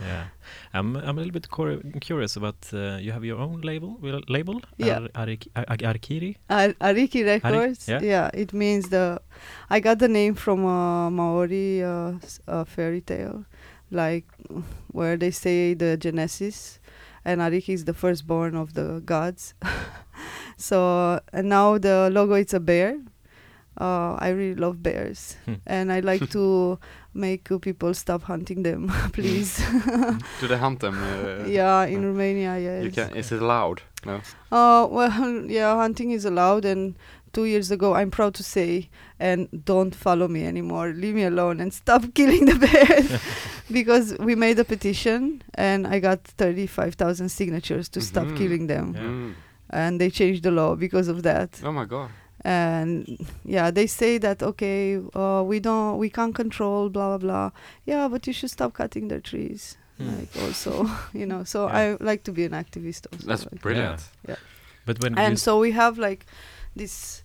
Yeah, 0.00 0.24
I'm 0.74 0.96
I'm 0.96 1.18
a 1.18 1.22
little 1.22 1.32
bit 1.32 1.48
curious 2.00 2.36
about 2.36 2.56
uh, 2.72 2.98
you 3.00 3.12
have 3.12 3.24
your 3.24 3.38
own 3.38 3.60
label 3.60 3.96
will- 4.02 4.24
label 4.28 4.60
Yeah. 4.76 4.98
Ar- 5.14 5.26
Arik- 5.26 5.48
Ar- 5.54 5.66
Ar- 5.68 5.94
Arkiri 5.94 6.36
Ar- 6.50 6.74
Ariki 6.80 7.24
Records. 7.24 7.86
yeah. 7.88 8.02
yeah, 8.02 8.30
it 8.34 8.52
means 8.52 8.88
the. 8.88 9.20
I 9.70 9.80
got 9.80 9.98
the 9.98 10.08
name 10.08 10.34
from 10.34 10.64
a 10.64 11.08
Maori 11.10 11.82
uh, 11.84 12.14
s- 12.22 12.40
uh, 12.48 12.64
fairy 12.64 13.00
tale, 13.02 13.44
like 13.90 14.24
where 14.92 15.16
they 15.16 15.30
say 15.30 15.74
the 15.74 15.96
Genesis, 15.96 16.80
and 17.24 17.40
Ariki 17.40 17.72
is 17.74 17.84
the 17.84 17.94
firstborn 17.94 18.56
of 18.56 18.72
the 18.74 19.00
gods. 19.04 19.54
so 20.56 21.20
and 21.32 21.48
now 21.48 21.78
the 21.78 22.10
logo 22.12 22.34
it's 22.34 22.54
a 22.54 22.60
bear. 22.60 22.98
Uh, 23.80 24.16
I 24.18 24.30
really 24.30 24.56
love 24.56 24.82
bears, 24.82 25.36
Hmm. 25.44 25.54
and 25.66 25.92
I 25.92 26.00
like 26.00 26.28
to 26.36 26.78
make 27.14 27.50
uh, 27.52 27.58
people 27.58 27.94
stop 27.94 28.22
hunting 28.22 28.62
them, 28.64 28.88
please. 29.12 29.62
Do 30.40 30.48
they 30.48 30.58
hunt 30.58 30.80
them? 30.80 30.96
Uh, 30.98 31.46
yeah, 31.58 31.84
in 31.86 32.04
Romania, 32.04 32.58
yes. 32.58 32.84
You 32.84 32.90
can. 32.90 33.14
Is 33.16 33.30
it 33.32 33.40
allowed? 33.42 33.82
No. 34.04 34.20
Uh, 34.50 34.86
well, 34.90 35.44
yeah, 35.50 35.76
hunting 35.76 36.10
is 36.10 36.24
allowed, 36.24 36.64
and 36.64 36.94
two 37.32 37.44
years 37.44 37.70
ago, 37.70 37.94
I'm 37.94 38.10
proud 38.10 38.34
to 38.34 38.42
say, 38.42 38.88
and 39.20 39.48
don't 39.64 39.94
follow 39.94 40.26
me 40.28 40.44
anymore. 40.44 40.88
Leave 40.92 41.14
me 41.14 41.24
alone 41.24 41.60
and 41.60 41.72
stop 41.72 42.02
killing 42.14 42.46
the 42.46 42.54
bears, 42.58 43.20
because 43.70 44.16
we 44.18 44.34
made 44.34 44.58
a 44.58 44.64
petition, 44.64 45.42
and 45.54 45.86
I 45.86 46.00
got 46.00 46.24
35,000 46.36 47.28
signatures 47.28 47.88
to 47.90 48.00
stop 48.00 48.26
Mhm. 48.26 48.36
killing 48.36 48.66
them, 48.66 48.94
Yeah. 48.94 49.02
Mm. 49.02 49.34
and 49.70 50.00
they 50.00 50.10
changed 50.10 50.42
the 50.42 50.50
law 50.50 50.74
because 50.74 51.06
of 51.08 51.22
that. 51.22 51.60
Oh 51.64 51.72
my 51.72 51.84
god. 51.84 52.10
And 52.44 53.18
yeah, 53.44 53.70
they 53.70 53.86
say 53.86 54.18
that 54.18 54.42
okay, 54.42 55.00
uh, 55.14 55.42
we 55.44 55.58
don't, 55.60 55.98
we 55.98 56.08
can't 56.10 56.34
control, 56.34 56.88
blah 56.88 57.08
blah 57.08 57.18
blah. 57.18 57.50
Yeah, 57.84 58.08
but 58.08 58.26
you 58.26 58.32
should 58.32 58.50
stop 58.50 58.72
cutting 58.74 59.08
the 59.08 59.20
trees. 59.20 59.76
Hmm. 59.98 60.08
Like 60.18 60.28
also, 60.42 60.88
you 61.12 61.26
know. 61.26 61.44
So 61.44 61.66
Yeah. 61.66 61.78
I 61.78 61.96
like 62.04 62.22
to 62.24 62.32
be 62.32 62.44
an 62.44 62.52
activist 62.52 63.06
also. 63.12 63.26
That's 63.26 63.44
like- 63.46 63.60
brilliant. 63.62 64.00
yeah 64.28 64.36
But 64.86 65.02
when 65.02 65.18
and 65.18 65.38
so 65.38 65.58
we 65.58 65.72
have 65.72 65.98
like 65.98 66.26
this 66.76 67.22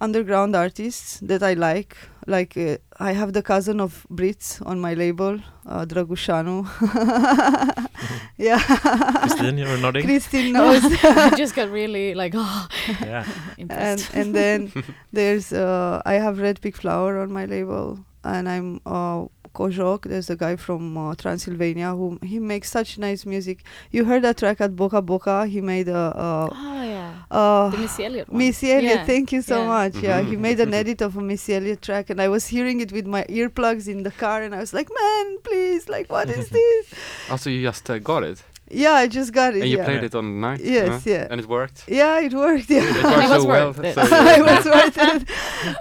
underground 0.00 0.56
artists 0.56 1.20
that 1.20 1.42
I 1.42 1.54
like. 1.54 1.96
Like 2.26 2.56
uh, 2.56 2.76
I 2.98 3.12
have 3.12 3.32
the 3.32 3.42
cousin 3.42 3.80
of 3.80 4.06
Bryz 4.10 4.60
on 4.64 4.80
my 4.80 4.94
label, 4.94 5.40
uh, 5.66 5.84
Dragushanu. 5.86 6.66
yeah, 8.36 8.60
Christine, 8.60 9.58
you're 9.58 9.78
nodding. 9.78 10.04
Christine 10.04 10.52
knows. 10.56 10.84
I 11.02 11.34
just 11.36 11.54
got 11.54 11.70
really 11.70 12.14
like, 12.14 12.34
oh, 12.36 12.68
yeah. 13.00 13.24
and 13.58 13.70
impressed. 13.70 14.14
and 14.14 14.34
then 14.34 14.72
there's 15.12 15.52
uh, 15.52 16.02
I 16.04 16.14
have 16.14 16.38
Red 16.38 16.60
Pig 16.60 16.76
Flower 16.76 17.18
on 17.18 17.32
my 17.32 17.46
label, 17.46 17.98
and 18.22 18.48
I'm 18.48 18.80
uh, 18.86 19.26
Kozhok. 19.54 20.02
There's 20.08 20.30
a 20.30 20.36
guy 20.36 20.56
from 20.56 20.96
uh, 20.96 21.14
Transylvania 21.14 21.90
who 21.94 22.18
he 22.22 22.38
makes 22.38 22.70
such 22.70 22.98
nice 22.98 23.24
music. 23.26 23.62
You 23.90 24.04
heard 24.04 24.22
that 24.22 24.36
track 24.38 24.60
at 24.60 24.76
Boca 24.76 25.00
Boca? 25.02 25.46
He 25.46 25.60
made 25.60 25.88
a. 25.88 25.96
Uh, 25.96 26.48
oh 26.52 26.82
yeah, 26.82 27.14
uh, 27.30 27.68
the 27.70 27.78
Missy 27.78 28.04
Elliott 28.04 28.28
one. 28.28 28.38
Missy 28.38 28.72
Elliott, 28.72 28.94
Yeah. 29.00 29.04
thank 29.06 29.32
you 29.32 29.42
so 29.42 29.60
Yeah. 29.62 29.66
much. 29.66 29.94
Yeah, 29.96 30.20
he 30.22 30.36
made 30.48 30.60
an 30.60 30.72
edit 30.74 31.00
of 31.02 31.16
a 31.16 31.20
Missy 31.20 31.54
Elliott 31.54 31.82
track, 31.82 32.10
and 32.10 32.20
I 32.20 32.28
was 32.28 32.46
hearing 32.46 32.80
it 32.80 32.92
with 32.92 33.06
my 33.06 33.24
earplugs 33.24 33.88
in 33.88 34.02
the 34.02 34.10
car, 34.10 34.42
and 34.42 34.54
I 34.54 34.58
was 34.58 34.72
like, 34.72 34.88
"Man, 35.00 35.38
please, 35.42 35.88
like, 35.88 36.10
what 36.10 36.28
is 36.30 36.48
this?" 36.58 36.94
Also, 37.30 37.50
you 37.50 37.62
just 37.62 37.88
uh, 37.90 37.98
got 37.98 38.22
it, 38.24 38.42
yeah, 38.72 38.92
I 38.94 39.08
just 39.08 39.32
got 39.32 39.54
it. 39.56 39.62
and 39.62 39.70
you 39.70 39.78
yeah. 39.78 39.84
played 39.84 40.04
it 40.04 40.14
on 40.14 40.24
the 40.32 40.46
night. 40.48 40.60
Yes, 40.62 40.88
huh? 41.04 41.10
yeah. 41.10 41.26
And 41.30 41.40
it 41.40 41.48
worked. 41.48 41.84
Yeah, 41.88 42.20
it 42.20 42.32
worked. 42.32 42.70
Yeah. 42.70 42.84
It 42.84 43.02
worked 43.02 43.24
It 43.26 43.30
was 43.30 43.42
so 43.42 43.48
well. 43.48 43.70
it. 43.84 43.94
so 43.96 44.02
I 44.02 44.36
you- 44.36 44.44
was 44.44 44.64
worth 44.64 44.98
it. 44.98 45.22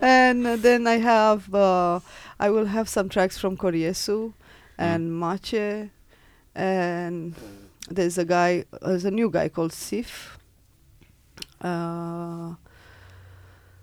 And 0.02 0.48
uh, 0.48 0.56
then 0.56 0.88
I 0.88 0.98
have, 0.98 1.54
uh, 1.54 2.00
I 2.40 2.50
will 2.50 2.66
have 2.66 2.88
some 2.88 3.10
tracks 3.10 3.38
from 3.38 3.58
Koryesu 3.58 4.34
and 4.78 5.12
Mache, 5.20 5.90
and 6.56 7.36
there's 7.90 8.18
a 8.18 8.26
guy, 8.26 8.66
there's 8.82 9.06
a 9.06 9.12
new 9.12 9.30
guy 9.30 9.50
called 9.50 9.74
Sif. 9.74 10.38
Uh, 11.62 12.56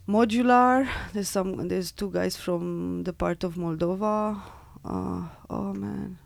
modular. 0.08 0.88
There's 1.12 1.28
some. 1.28 1.68
There's 1.68 1.92
two 1.92 2.10
guys 2.10 2.36
from 2.36 3.02
the 3.04 3.12
part 3.12 3.44
of 3.44 3.56
Moldova. 3.56 4.40
Uh, 4.84 5.28
oh 5.50 5.74
man, 5.74 6.18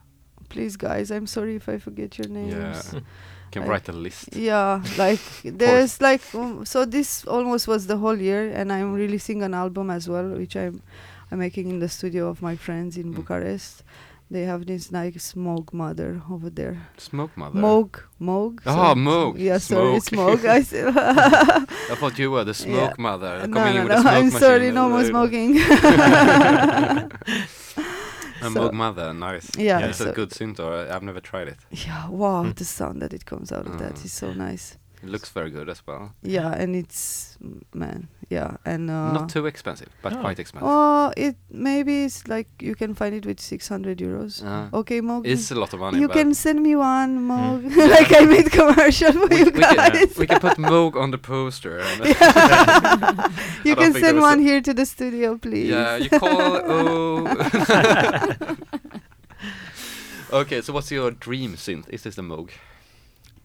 please 0.48 0.77
guys, 0.77 1.11
I'm 1.11 1.27
sorry 1.27 1.57
if 1.57 1.69
I 1.69 1.78
forget 1.78 2.19
your 2.19 2.28
names. 2.28 2.93
Yeah. 2.93 3.01
Can 3.51 3.65
write 3.65 3.89
a 3.89 3.93
list. 3.93 4.36
Yeah, 4.36 4.81
like 4.97 5.20
there's 5.43 6.01
like 6.01 6.23
um, 6.35 6.65
so 6.65 6.85
this 6.85 7.24
almost 7.24 7.66
was 7.66 7.89
the 7.89 7.97
whole 7.97 8.16
year, 8.16 8.48
and 8.52 8.73
I'm 8.73 8.93
releasing 8.93 9.43
an 9.43 9.55
album 9.55 9.90
as 9.90 10.09
well, 10.09 10.28
which 10.28 10.55
I'm 10.57 10.82
I'm 11.31 11.39
making 11.39 11.69
in 11.70 11.78
the 11.78 11.89
studio 11.89 12.28
of 12.28 12.43
my 12.43 12.57
friends 12.57 12.97
in 12.97 13.12
Mm. 13.12 13.16
Bucharest. 13.16 13.82
They 14.32 14.44
have 14.44 14.65
this 14.66 14.93
nice 14.93 15.32
Moog 15.35 15.73
mother 15.73 16.23
over 16.31 16.51
there. 16.51 16.77
Smoke 16.98 17.36
mother. 17.36 17.59
Moog, 17.61 18.01
Moog. 18.20 18.61
Ah, 18.65 18.94
Moog. 18.94 19.39
Yeah, 19.39 19.59
sorry, 19.59 19.98
Smoke. 20.01 20.44
I 20.44 20.62
said, 20.62 20.94
I 20.97 21.94
thought 21.97 22.16
you 22.16 22.31
were 22.31 22.44
the 22.44 22.55
smoke 22.55 22.94
Yeah. 22.97 23.02
mother. 23.02 23.47
no, 23.48 23.65
no, 23.65 23.73
no. 23.73 23.82
with 23.85 23.93
a 23.93 24.01
smoke 24.01 24.12
I'm 24.15 24.31
sorry, 24.31 24.70
no 24.70 24.89
more 24.89 25.05
smoking. 25.05 25.59
A 28.43 28.44
So- 28.44 28.51
Moog 28.51 28.73
mother, 28.73 29.12
nice. 29.12 29.51
Yeah, 29.59 29.81
It's 29.89 29.98
so- 29.98 30.11
a 30.11 30.12
good 30.12 30.31
synth, 30.31 30.59
or 30.61 30.73
I've 30.90 31.02
never 31.02 31.20
tried 31.20 31.48
it. 31.48 31.59
yeah, 31.70 32.09
wow, 32.09 32.43
Mm. 32.44 32.55
the 32.57 32.65
sound 32.65 33.02
that 33.02 33.12
it 33.12 33.24
comes 33.27 33.52
out 33.52 33.66
of 33.66 33.78
that 33.78 33.94
Mm. 33.97 34.05
is 34.05 34.12
so 34.12 34.32
nice. 34.32 34.78
It 35.02 35.09
looks 35.09 35.31
very 35.31 35.51
good 35.51 35.68
as 35.70 35.82
well. 35.86 36.12
Yeah, 36.22 36.52
and 36.52 36.77
it's 36.77 37.39
man, 37.72 38.09
yeah, 38.28 38.56
and 38.66 38.90
uh, 38.90 39.12
Not 39.12 39.28
too 39.31 39.47
expensive, 39.47 39.89
but 40.02 40.12
Oh. 40.12 40.20
quite 40.20 40.39
expensive. 40.39 40.68
Oh, 40.68 41.10
it 41.16 41.36
maybe 41.51 42.05
it's 42.05 42.28
like 42.28 42.48
you 42.60 42.74
can 42.74 42.94
find 42.94 43.14
it 43.14 43.24
with 43.24 43.40
600 43.40 43.97
euros. 43.98 44.43
Uh, 44.44 44.68
Okay, 44.77 45.01
Mog. 45.01 45.27
It's 45.27 45.51
a 45.51 45.55
lot 45.55 45.72
of 45.72 45.81
money. 45.81 45.98
you 46.01 46.09
can 46.09 46.35
send 46.35 46.62
me 46.62 46.77
one, 46.77 47.22
Mog. 47.24 47.62
Mm. 47.62 47.77
like 47.97 48.12
I 48.14 48.24
made 48.27 48.51
commercial 48.52 49.12
for 49.12 49.28
we, 49.28 49.39
you 49.39 49.44
we 49.47 49.52
can, 49.62 49.77
guys. 49.77 50.16
we 50.18 50.27
can 50.27 50.39
put 50.39 50.59
Moog 50.59 50.97
on 50.97 51.10
the 51.12 51.18
poster. 51.18 51.78
And 51.81 52.05
you 53.64 53.74
can 53.77 53.93
send 53.94 54.20
one 54.20 54.39
here 54.40 54.60
to 54.60 54.74
the 54.74 54.85
studio, 54.85 55.39
please. 55.39 55.70
yeah, 55.70 55.97
you 55.97 56.10
call. 56.10 56.60
oh. 56.77 57.24
okay, 60.32 60.60
so 60.60 60.72
what's 60.72 60.90
your 60.90 61.10
dream 61.10 61.55
synth? 61.56 61.89
Is 61.89 62.02
this 62.02 62.14
the 62.16 62.22
Moog? 62.22 62.51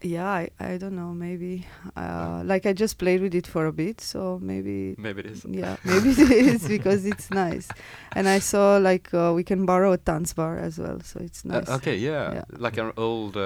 Yeah, 0.05 0.29
I, 0.29 0.49
I 0.59 0.77
don't 0.77 0.95
know, 0.95 1.13
maybe. 1.13 1.65
Uh, 1.97 2.43
like 2.45 2.67
I 2.67 2.73
just 2.73 2.99
played 2.99 3.21
with 3.21 3.33
it 3.33 3.47
for 3.47 3.65
a 3.65 3.71
bit, 3.73 4.01
so 4.01 4.37
maybe. 4.41 4.93
Maybe 4.99 5.19
it 5.21 5.25
is. 5.33 5.45
Yeah, 5.61 5.77
maybe 5.83 6.09
it 6.11 6.31
is 6.55 6.67
because 6.67 7.05
it's 7.11 7.31
nice. 7.31 7.67
And 8.15 8.27
I 8.27 8.37
saw 8.39 8.77
like 8.77 9.11
uh, 9.13 9.31
we 9.35 9.43
can 9.43 9.65
borrow 9.65 9.93
a 9.93 9.97
dance 9.97 10.31
bar 10.33 10.59
as 10.67 10.77
well, 10.77 10.99
so 11.01 11.19
it's 11.27 11.41
Uh, 11.45 11.49
nice. 11.53 11.69
okay, 11.77 11.95
yeah, 11.97 12.33
Yeah. 12.37 12.43
like 12.65 12.77
an 12.77 12.91
old 12.97 13.35
uh, 13.35 13.41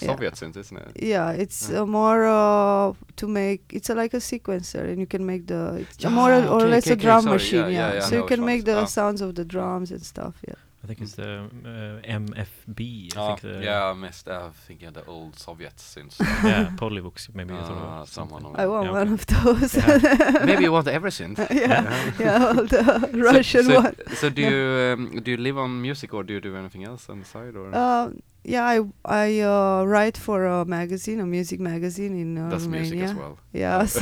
Yeah. 0.00 0.08
Soviet 0.10 0.34
synth, 0.34 0.56
isn't 0.56 0.78
it? 0.84 1.02
Yeah, 1.02 1.30
it's 1.42 1.68
Uh. 1.70 1.82
uh, 1.82 1.86
more 1.86 2.22
uh, 2.26 2.92
to 3.16 3.26
make. 3.26 3.62
It's 3.78 3.90
a, 3.90 3.94
like 4.02 4.14
a 4.14 4.20
sequencer, 4.20 4.84
and 4.90 4.98
you 5.02 5.06
can 5.14 5.26
make 5.26 5.42
the. 5.52 5.62
It's 5.82 6.04
Ah, 6.04 6.10
more 6.10 6.30
or 6.32 6.62
less 6.74 6.86
okay, 6.86 6.94
a 6.94 6.96
drum 7.06 7.24
machine. 7.24 7.66
yeah, 7.72 7.78
Yeah, 7.78 7.88
yeah, 7.88 7.94
yeah, 7.94 8.08
so 8.08 8.14
you 8.20 8.26
can 8.32 8.44
make 8.44 8.62
the 8.70 8.78
Ah. 8.82 8.86
sounds 8.86 9.20
of 9.20 9.34
the 9.34 9.44
drums 9.44 9.90
and 9.90 10.02
stuff. 10.02 10.34
Yeah. 10.46 10.54
I 10.82 10.86
think 10.86 11.00
it's 11.00 11.14
the 11.16 11.50
uh, 11.64 12.00
MFB. 12.20 12.80
I 13.16 13.18
Ah, 13.20 13.26
think 13.36 13.40
the, 13.40 13.64
yeah, 13.64 13.84
I 13.90 13.94
missed. 13.94 14.28
Uh, 14.28 14.50
thinking 14.66 14.88
of 14.88 14.94
the 14.94 15.04
old 15.06 15.36
Soviet 15.38 15.78
since. 15.80 16.16
yeah, 16.44 16.70
Polivoks 16.76 17.28
maybe. 17.34 17.52
Sort 17.54 18.08
someone 18.08 18.44
I 18.56 18.66
want 18.66 18.86
Yeah, 18.86 18.92
one 18.92 19.12
okay. 19.12 19.12
of 19.14 19.26
those. 19.26 19.74
Maybe 20.46 20.62
you 20.62 20.72
want 20.72 20.86
every 20.88 21.10
synth. 21.10 21.38
yeah, 21.50 22.12
yeah, 22.20 22.46
all 22.46 22.54
the 22.64 22.82
So- 22.84 23.18
Russian 23.32 23.64
so, 23.64 23.74
one. 23.82 23.94
So 24.14 24.30
do 24.30 24.40
you 24.42 24.56
um, 24.92 25.20
do 25.24 25.30
you 25.32 25.36
live 25.36 25.58
on 25.58 25.82
music 25.82 26.14
or 26.14 26.22
do 26.22 26.34
you 26.34 26.40
do 26.40 26.54
anything 26.56 26.84
else 26.84 27.08
on 27.10 27.18
the 27.20 27.26
side 27.26 27.56
or? 27.56 27.74
Uh, 27.74 28.10
yeah, 28.44 28.64
I 28.64 28.80
I 29.04 29.40
uh, 29.40 29.84
write 29.84 30.16
for 30.16 30.46
a 30.46 30.64
magazine, 30.64 31.18
a 31.20 31.26
music 31.26 31.58
magazine 31.60 32.14
in 32.16 32.38
uh, 32.38 32.48
That's 32.50 32.64
Romania. 32.66 32.90
music 32.94 33.02
as 33.10 33.14
well. 33.14 33.38
Yeah, 33.52 33.84
so, 33.86 34.00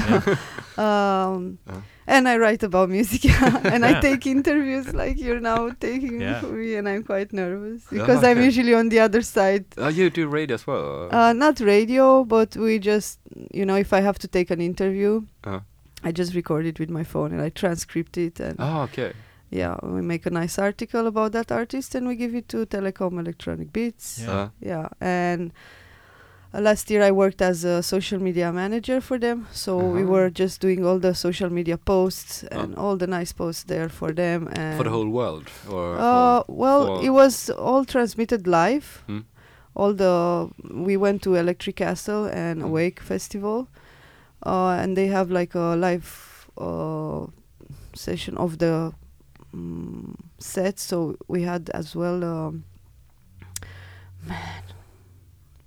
um, 0.82 1.58
Uh. 1.66 1.80
And 2.08 2.28
I 2.28 2.36
write 2.38 2.62
about 2.62 2.88
music, 2.88 3.24
and 3.72 3.84
I 3.84 4.00
take 4.00 4.26
interviews 4.26 4.94
like 4.94 5.18
you're 5.18 5.40
now 5.40 5.70
taking 5.80 6.20
Yeah. 6.20 6.40
me, 6.42 6.76
and 6.76 6.88
I'm 6.88 7.02
quite 7.02 7.32
nervous 7.32 7.82
Yeah, 7.90 7.98
because 7.98 8.22
I'm 8.22 8.40
usually 8.40 8.74
on 8.74 8.88
the 8.90 9.00
other 9.00 9.22
side. 9.22 9.64
Uh, 9.76 9.88
you 9.88 10.08
do 10.10 10.28
radio 10.28 10.54
as 10.54 10.66
well. 10.66 11.08
Uh, 11.10 11.32
not 11.32 11.58
radio, 11.60 12.22
but 12.24 12.56
we 12.56 12.78
just, 12.78 13.18
you 13.52 13.64
know, 13.66 13.74
if 13.74 13.92
I 13.92 14.00
have 14.00 14.18
to 14.20 14.28
take 14.28 14.50
an 14.50 14.60
interview, 14.60 15.22
Uh. 15.44 15.60
I 16.04 16.12
just 16.12 16.34
record 16.34 16.66
it 16.66 16.78
with 16.78 16.90
my 16.90 17.02
phone 17.02 17.32
and 17.32 17.42
I 17.42 17.48
transcript 17.48 18.16
it, 18.18 18.38
and 18.38 18.54
oh, 18.60 18.82
okay. 18.82 19.12
yeah, 19.50 19.74
we 19.82 20.00
make 20.02 20.26
a 20.26 20.30
nice 20.30 20.58
article 20.58 21.06
about 21.08 21.32
that 21.32 21.50
artist 21.50 21.94
and 21.96 22.06
we 22.06 22.14
give 22.14 22.34
it 22.36 22.48
to 22.50 22.66
Telekom 22.66 23.18
Electronic 23.18 23.72
Beats. 23.72 24.20
Yeah. 24.22 24.30
Uh, 24.32 24.48
Yeah, 24.60 24.88
and 25.00 25.52
uh, 26.56 26.60
last 26.60 26.90
year 26.90 27.02
I 27.02 27.10
worked 27.10 27.42
as 27.42 27.64
a 27.64 27.82
social 27.82 28.18
media 28.18 28.52
manager 28.52 29.00
for 29.00 29.18
them. 29.18 29.46
So 29.52 29.76
we 29.76 30.02
Uh-huh. 30.02 30.12
were 30.12 30.30
just 30.30 30.60
doing 30.60 30.84
all 30.86 30.98
the 30.98 31.14
social 31.14 31.50
media 31.50 31.76
posts 31.76 32.44
Oh. 32.50 32.60
and 32.60 32.74
all 32.76 32.96
the 32.96 33.06
nice 33.06 33.32
posts 33.32 33.64
there 33.64 33.88
for 33.88 34.12
them. 34.12 34.48
And 34.52 34.76
for 34.76 34.84
the 34.84 34.90
whole 34.90 35.08
world, 35.08 35.46
or 35.68 35.96
Uh, 35.98 36.42
well, 36.48 37.00
it 37.00 37.10
was 37.10 37.50
all 37.50 37.84
transmitted 37.84 38.46
live. 38.46 39.02
Hmm. 39.06 39.20
All 39.74 39.92
the 39.94 40.48
we 40.86 40.96
went 40.96 41.22
to 41.22 41.34
Electric 41.34 41.76
Castle 41.76 42.24
and 42.32 42.60
Hmm. 42.62 42.68
Awake 42.68 43.00
Festival, 43.02 43.68
uh, 44.46 44.80
and 44.80 44.96
they 44.96 45.08
have 45.08 45.30
like 45.30 45.54
a 45.54 45.76
live 45.76 46.08
uh, 46.56 47.26
session 47.94 48.36
of 48.38 48.56
the 48.58 48.92
um, 49.52 50.16
set. 50.38 50.78
So 50.78 51.16
we 51.28 51.42
had 51.42 51.68
as 51.74 51.94
well. 51.94 52.24
Um, 52.24 52.64
man, 54.28 54.62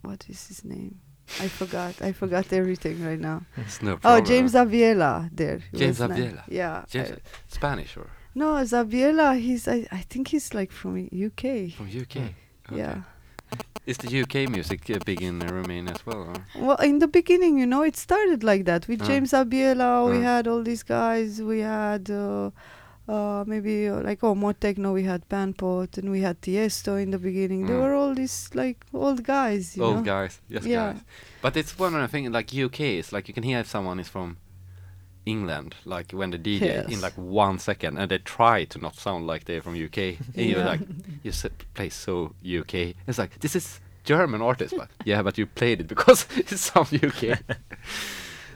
what 0.01 0.25
is 0.29 0.47
his 0.47 0.63
name? 0.65 0.99
I 1.39 1.47
forgot. 1.47 2.01
I 2.01 2.11
forgot 2.11 2.51
everything 2.53 3.03
right 3.05 3.19
now. 3.19 3.43
It's 3.57 3.81
no 3.81 3.99
Oh. 4.03 4.19
James 4.21 4.53
Aviela 4.53 5.29
there. 5.31 5.59
James 5.75 5.99
Aviela. 5.99 6.43
Yeah. 6.47 6.85
James, 6.89 7.11
I- 7.11 7.17
Spanish 7.47 7.95
or 7.97 8.07
no, 8.35 8.53
Zabiela. 8.63 9.37
He's. 9.39 9.67
I, 9.67 9.87
I 9.91 10.01
think 10.09 10.29
he's 10.29 10.53
like 10.53 10.71
from 10.71 10.97
UK. 11.27 11.71
from 11.77 11.87
UK. 11.87 12.17
Okay. 12.17 12.35
Yeah. 12.71 13.01
Is 13.85 13.97
the 13.97 14.21
UK 14.21 14.47
music 14.49 14.87
uh, 14.91 14.99
big 15.05 15.21
in 15.23 15.41
uh, 15.41 15.51
Romania 15.51 15.93
as 15.93 16.05
well? 16.05 16.19
Or? 16.29 16.33
Well, 16.65 16.77
in 16.77 16.99
the 16.99 17.07
beginning, 17.07 17.57
you 17.57 17.65
know, 17.65 17.81
it 17.81 17.97
started 17.97 18.43
like 18.43 18.65
that 18.65 18.87
with 18.87 19.01
Ah. 19.01 19.05
James 19.05 19.31
Zabiela. 19.31 20.09
We 20.11 20.19
Ah. 20.19 20.35
had 20.35 20.47
all 20.47 20.61
these 20.63 20.83
guys. 20.83 21.41
We 21.41 21.59
had 21.61 22.09
uh, 23.09 23.43
maybe 23.47 23.87
uh, 23.89 24.01
like 24.09 24.23
oh 24.23 24.35
more 24.35 24.53
techno. 24.53 24.93
We 24.93 25.03
had 25.03 25.21
Panpot 25.29 25.97
and 25.97 26.11
we 26.11 26.21
had 26.21 26.41
Tiesto 26.41 27.01
in 27.01 27.11
the 27.11 27.17
beginning. 27.19 27.65
They 27.65 27.73
Mm. 27.73 27.81
were 27.83 27.95
all 27.95 28.13
these 28.13 28.49
like 28.53 28.85
old 28.93 29.23
guys. 29.23 29.75
You 29.77 29.83
Old 29.83 29.95
know? 29.97 30.01
guys, 30.13 30.39
yes, 30.49 30.63
Yeah. 30.65 30.93
guys. 30.93 31.01
But 31.41 31.57
it's 31.57 31.73
one 31.79 31.95
of 31.95 32.01
the 32.01 32.07
things 32.07 32.29
like 32.31 32.53
UK 32.53 32.79
is 33.01 33.11
like 33.11 33.27
you 33.27 33.33
can 33.33 33.43
hear 33.43 33.59
if 33.59 33.67
someone 33.67 33.99
is 33.99 34.09
from 34.09 34.37
England, 35.25 35.75
like 35.85 36.11
when 36.11 36.31
the 36.31 36.37
DJ 36.39 36.87
in 36.89 37.01
like 37.01 37.13
one 37.17 37.59
second, 37.59 37.97
and 37.97 38.09
they 38.11 38.17
try 38.19 38.65
to 38.65 38.79
not 38.79 38.95
sound 38.95 39.27
like 39.27 39.45
they're 39.45 39.61
from 39.61 39.75
UK, 39.75 39.97
and 40.35 40.45
you're 40.49 40.63
like, 40.65 40.81
you 41.23 41.31
s- 41.31 41.45
play 41.73 41.89
so 41.89 42.33
UK. 42.43 42.95
It's 43.07 43.17
like 43.19 43.39
this 43.39 43.55
is 43.55 43.79
German 44.05 44.41
artist, 44.41 44.73
but 44.77 44.89
yeah, 45.05 45.21
but 45.21 45.37
you 45.37 45.45
played 45.45 45.81
it 45.81 45.87
because 45.87 46.25
it 46.37 46.49
sounds 46.57 46.91
UK. 46.93 47.39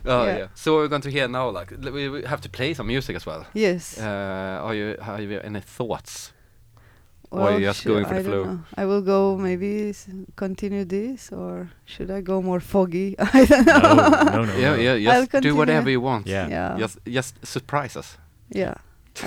Oh 0.05 0.25
yeah. 0.25 0.37
Yeah. 0.37 0.47
So 0.55 0.75
we're 0.75 0.87
going 0.89 1.01
to 1.03 1.09
hear 1.11 1.27
now, 1.27 1.49
like 1.49 1.71
we, 1.71 2.09
we 2.09 2.23
have 2.23 2.41
to 2.41 2.49
play 2.49 2.73
some 2.73 2.87
music 2.87 3.15
as 3.15 3.25
well. 3.25 3.45
Yes. 3.53 3.97
Uh, 3.97 4.59
are 4.63 4.75
you 4.75 4.97
have 5.01 5.21
you 5.21 5.39
any 5.39 5.61
thoughts? 5.61 6.33
or 7.31 7.39
well, 7.39 7.59
you 7.59 7.65
just 7.65 7.83
going 7.85 8.05
for 8.05 8.13
the 8.13 8.19
I 8.19 8.23
don't 8.23 8.31
flow? 8.31 8.43
know. 8.53 8.59
I 8.77 8.85
will 8.85 9.01
go 9.01 9.37
maybe 9.37 9.89
s- 9.89 10.07
continue 10.35 10.85
this, 10.85 11.31
or 11.31 11.71
should 11.85 12.11
I 12.11 12.21
go 12.21 12.41
more 12.43 12.59
foggy? 12.59 13.15
I 13.33 13.45
don't 13.45 13.65
know. 13.65 13.79
No, 13.79 14.45
no, 14.45 14.45
no. 14.53 14.55
yeah, 14.57 14.75
no. 14.75 14.95
yeah. 14.95 15.11
I'll 15.13 15.25
Just 15.25 15.41
do 15.43 15.55
whatever 15.55 15.89
you 15.89 15.99
want. 16.01 16.27
Yeah. 16.27 16.47
Yeah. 16.47 16.77
Just 16.77 16.99
just 17.05 17.45
surprise 17.45 17.97
us. 17.99 18.17
yeah. 18.49 18.75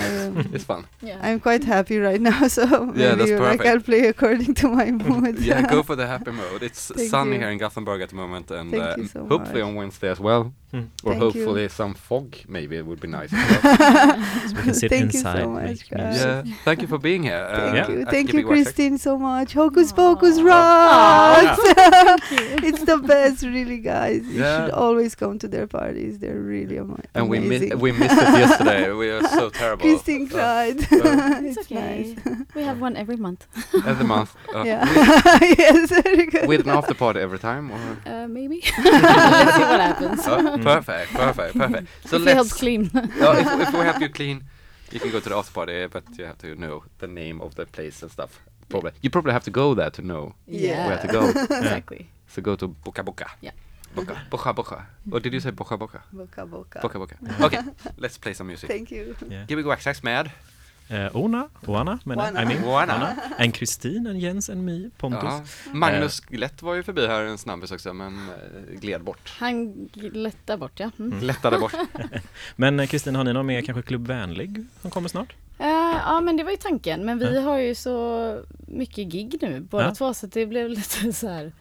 It's 0.52 0.64
fun. 0.64 0.84
Yeah. 1.00 1.18
I'm 1.22 1.38
quite 1.40 1.62
happy 1.64 1.98
right 1.98 2.20
now, 2.20 2.48
so 2.48 2.64
Yeah, 2.96 3.14
that's 3.14 3.30
maybe 3.30 3.42
like. 3.42 3.64
I'll 3.66 3.80
play 3.80 4.08
according 4.08 4.54
to 4.54 4.68
my 4.68 4.90
mood. 4.90 5.38
yeah, 5.38 5.62
go 5.62 5.82
for 5.84 5.94
the 5.96 6.06
happy 6.06 6.32
mode. 6.32 6.62
It's 6.64 6.80
sunny 7.10 7.32
you. 7.34 7.38
here 7.38 7.50
in 7.50 7.58
Gothenburg 7.58 8.00
at 8.02 8.08
the 8.08 8.16
moment, 8.16 8.50
and 8.50 8.70
Thank 8.72 8.82
uh, 8.82 8.94
you 8.98 9.06
so 9.06 9.26
hopefully 9.26 9.62
much. 9.62 9.68
on 9.68 9.74
Wednesday 9.76 10.10
as 10.10 10.18
well, 10.18 10.52
Hmm. 10.72 10.78
or 10.78 10.82
Thank 10.82 11.06
you. 11.06 11.20
hopefully 11.20 11.68
some 11.68 11.94
fog. 11.94 12.34
Maybe 12.48 12.76
it 12.76 12.84
would 12.84 12.98
be 13.00 13.06
nice. 13.08 13.30
So 14.46 14.56
we 14.56 14.62
can 14.62 14.74
sit 14.74 14.90
Thank 14.90 15.12
you 15.14 15.20
so 15.20 15.48
much, 15.50 15.88
guys. 15.88 16.16
yeah, 16.20 16.42
thank 16.64 16.82
you 16.82 16.88
for 16.88 16.98
being 16.98 17.22
here. 17.22 17.36
uh, 17.48 17.56
Thank 17.56 17.74
Yeah. 17.76 17.88
you, 17.90 18.00
at 18.02 18.10
thank 18.10 18.32
you, 18.32 18.44
Christine, 18.44 18.98
so 18.98 19.16
much. 19.18 19.52
Hocus 19.52 19.92
Pocus 19.92 20.38
Aw. 20.38 20.42
rocks! 20.42 21.60
Thank 21.74 22.62
you. 22.62 22.68
it's 22.68 22.82
the 22.84 22.98
best, 22.98 23.42
really, 23.44 23.78
guys. 23.78 24.26
You 24.26 24.40
Yeah. 24.40 24.64
should 24.66 24.74
always 24.74 25.14
come 25.14 25.38
to 25.38 25.48
their 25.48 25.66
parties. 25.66 26.18
They're 26.18 26.40
really 26.40 26.78
ama- 26.78 27.02
And 27.14 27.28
we 27.30 27.38
mi- 27.38 27.74
we 27.84 27.92
missed 27.92 28.18
it 28.26 28.38
yesterday. 28.42 28.92
We 29.02 29.08
are 29.10 29.22
so 29.28 29.50
terrible. 29.50 29.82
Christine 29.86 30.26
Uh, 30.26 30.34
cried. 30.34 30.78
uh, 30.80 31.46
It's 31.46 31.56
it's 31.58 31.70
okay. 31.72 32.14
nice. 32.16 32.36
We 32.56 32.62
have 32.62 32.80
one 32.80 32.96
every 32.96 33.16
month. 33.16 33.46
every 33.92 34.06
month. 34.06 34.30
Uh, 34.54 34.62
yeah. 34.64 34.82
yes, 35.62 35.90
very 36.02 36.26
good. 36.26 36.46
With 36.48 36.62
an 36.66 36.70
after 36.78 36.94
party 36.94 37.20
every 37.20 37.38
time, 37.38 37.70
or 37.76 37.80
Uh, 38.06 38.26
maybe. 38.28 38.58
Let's 38.82 39.54
see 39.56 39.66
what 39.72 39.80
happens. 39.88 40.20
Oh, 40.60 40.62
perfect, 40.62 41.12
perfect, 41.12 41.56
perfect. 41.58 41.88
So 42.08 42.16
if 42.16 42.22
let's. 42.24 42.34
helps 42.34 42.52
clean. 42.52 42.90
Oh, 42.94 43.32
if, 43.38 43.68
if 43.68 43.72
we 43.72 43.80
help 43.80 44.00
you 44.00 44.08
clean, 44.08 44.44
you 44.92 45.00
can 45.00 45.10
go 45.10 45.20
to 45.20 45.28
the 45.28 45.36
after 45.36 45.52
party, 45.52 45.86
but 45.86 46.04
you 46.18 46.24
have 46.26 46.38
to 46.38 46.54
know 46.54 46.84
the 46.98 47.06
name 47.06 47.40
of 47.40 47.54
the 47.54 47.66
place 47.66 48.02
and 48.02 48.10
stuff. 48.10 48.40
Probably 48.68 48.92
you 49.02 49.10
probably 49.10 49.32
have 49.32 49.44
to 49.44 49.50
go 49.50 49.74
there 49.74 49.90
to 49.90 50.02
know 50.02 50.34
Yeah. 50.46 50.86
where 50.88 50.98
to 50.98 51.08
go. 51.08 51.28
exactly. 51.60 52.06
So 52.28 52.42
go 52.42 52.56
to 52.56 52.68
Boca 52.68 53.02
Boca. 53.02 53.26
Yeah. 53.40 53.52
Boca 53.94 54.16
Boca 54.30 54.52
Boca. 54.52 54.86
Or 55.12 55.20
did 55.20 55.32
you 55.32 55.40
say 55.40 55.50
Boca 55.52 55.76
Boca? 55.76 56.02
Boca 56.12 56.44
Boca. 56.46 56.80
Boca 56.82 56.98
Boca. 56.98 57.16
Okay, 57.40 57.60
let's 57.96 58.18
play 58.18 58.34
some 58.34 58.48
music. 58.48 58.68
Thank 58.70 58.90
you. 58.90 59.14
Yeah. 59.28 59.44
Gbg 59.46 59.64
Wax 59.66 59.84
Trax 59.84 60.02
med. 60.02 60.30
Uh, 60.90 61.16
Ona, 61.16 61.48
Oana, 61.66 61.98
men 62.04 62.18
Oana. 62.18 62.42
I 62.42 62.46
mean, 62.46 62.64
Oana. 62.64 63.16
En 63.38 63.52
Kristin, 63.52 64.06
en 64.06 64.18
Jens, 64.20 64.48
en 64.48 64.64
My, 64.64 64.90
Pontus. 64.98 65.22
Ja. 65.22 65.42
Magnus 65.72 66.20
Glett 66.20 66.62
var 66.62 66.74
ju 66.74 66.82
förbi 66.82 67.06
här 67.06 67.22
en 67.24 67.38
snabbis 67.38 67.70
också, 67.70 67.92
men 67.94 68.28
eh, 68.28 68.78
gled 68.80 69.02
bort. 69.04 69.32
Han 69.38 69.88
lättar 69.94 70.56
bort 70.56 70.80
ja. 70.80 70.90
Mm. 70.98 71.20
Lättade 71.20 71.58
bort. 71.58 71.72
Men 72.56 72.80
eh, 72.80 72.86
Kristin, 72.86 73.14
har 73.16 73.24
ni 73.24 73.32
någon 73.32 73.46
mer 73.46 73.62
kanske 73.62 73.82
klubbvänlig 73.82 74.64
som 74.82 74.90
kommer 74.90 75.08
snart? 75.08 75.34
Eh, 75.58 75.66
ja 76.06 76.20
men 76.20 76.36
det 76.36 76.44
var 76.44 76.50
ju 76.50 76.56
tanken. 76.56 77.04
Men 77.04 77.18
vi 77.18 77.34
Ja. 77.34 77.40
har 77.40 77.58
ju 77.58 77.74
så 77.74 78.40
mycket 78.66 79.06
gig 79.08 79.38
nu 79.42 79.60
båda 79.60 79.84
Ja. 79.84 79.94
två 79.94 80.14
så 80.14 80.26
det 80.26 80.46
blev 80.46 80.68
lite 80.70 81.12
så 81.12 81.28
här 81.28 81.52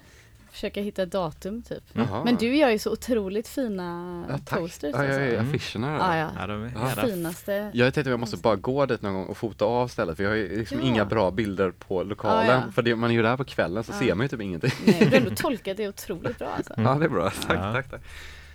försöka 0.56 0.82
hitta 0.82 1.06
datum 1.06 1.62
typ. 1.62 1.84
Jaha. 1.94 2.24
Men 2.24 2.36
du 2.36 2.56
gör 2.56 2.70
ju 2.70 2.80
så 2.80 2.92
otroligt 2.92 3.48
fina 3.48 4.26
ja, 4.30 4.38
tack. 4.46 4.60
posters. 4.60 4.92
Ja, 4.98 5.04
jag 5.06 5.16
är 5.16 5.34
Mm. 5.40 5.50
affischerna. 5.50 5.98
ja, 6.00 6.18
ja. 6.18 6.30
Ja, 6.40 6.48
de 6.48 6.64
är 6.64 6.72
Ja. 6.76 6.90
Finaste. 7.08 7.72
Jag 7.74 7.94
tänkte 7.94 8.00
att 8.02 8.08
jag 8.14 8.20
måste 8.20 8.38
bara 8.38 8.56
gå 8.56 8.86
dit 8.86 9.02
någon 9.02 9.14
gång 9.14 9.26
och 9.26 9.38
fota 9.38 9.66
av 9.66 9.88
stället 9.88 10.18
för 10.18 10.24
jag 10.24 10.32
har 10.32 10.38
ju 10.38 10.58
liksom 10.58 10.80
Ja. 10.80 10.86
inga 10.86 11.06
bra 11.06 11.32
bilder 11.32 11.72
på 11.72 12.04
lokalen. 12.04 12.48
Ja, 12.48 12.64
ja. 12.66 12.72
För 12.72 12.82
det, 12.82 12.96
man 12.96 13.10
är 13.10 13.16
ju 13.16 13.22
där 13.22 13.38
på 13.38 13.44
kvällen 13.44 13.84
så 13.84 13.92
Ja. 13.94 14.00
ser 14.00 14.16
man 14.16 14.24
ju 14.24 14.28
typ 14.28 14.42
ingenting. 14.42 14.72
Nej, 14.86 14.98
du 15.00 15.06
har 15.10 15.18
ändå 15.18 15.32
tolkat 15.36 15.78
det 15.78 15.88
otroligt 15.88 16.38
bra 16.40 16.48
alltså. 16.58 16.74
Ja 16.78 16.96
det 17.00 17.06
är 17.06 17.10
bra, 17.10 17.30
tack, 17.30 17.58
Ja. 17.58 17.74
tack, 17.74 17.90
tack. 17.92 18.02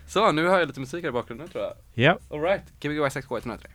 Så 0.08 0.32
nu 0.32 0.46
har 0.46 0.58
jag 0.58 0.68
lite 0.68 0.80
musik 0.80 1.02
här 1.02 1.08
i 1.08 1.12
bakgrunden 1.12 1.48
tror 1.48 1.64
jag. 1.64 1.72
Ja, 1.94 2.18
Alright, 2.30 2.62
Gbg 2.80 2.98
Waxxax 3.00 3.26
K103. 3.28 3.66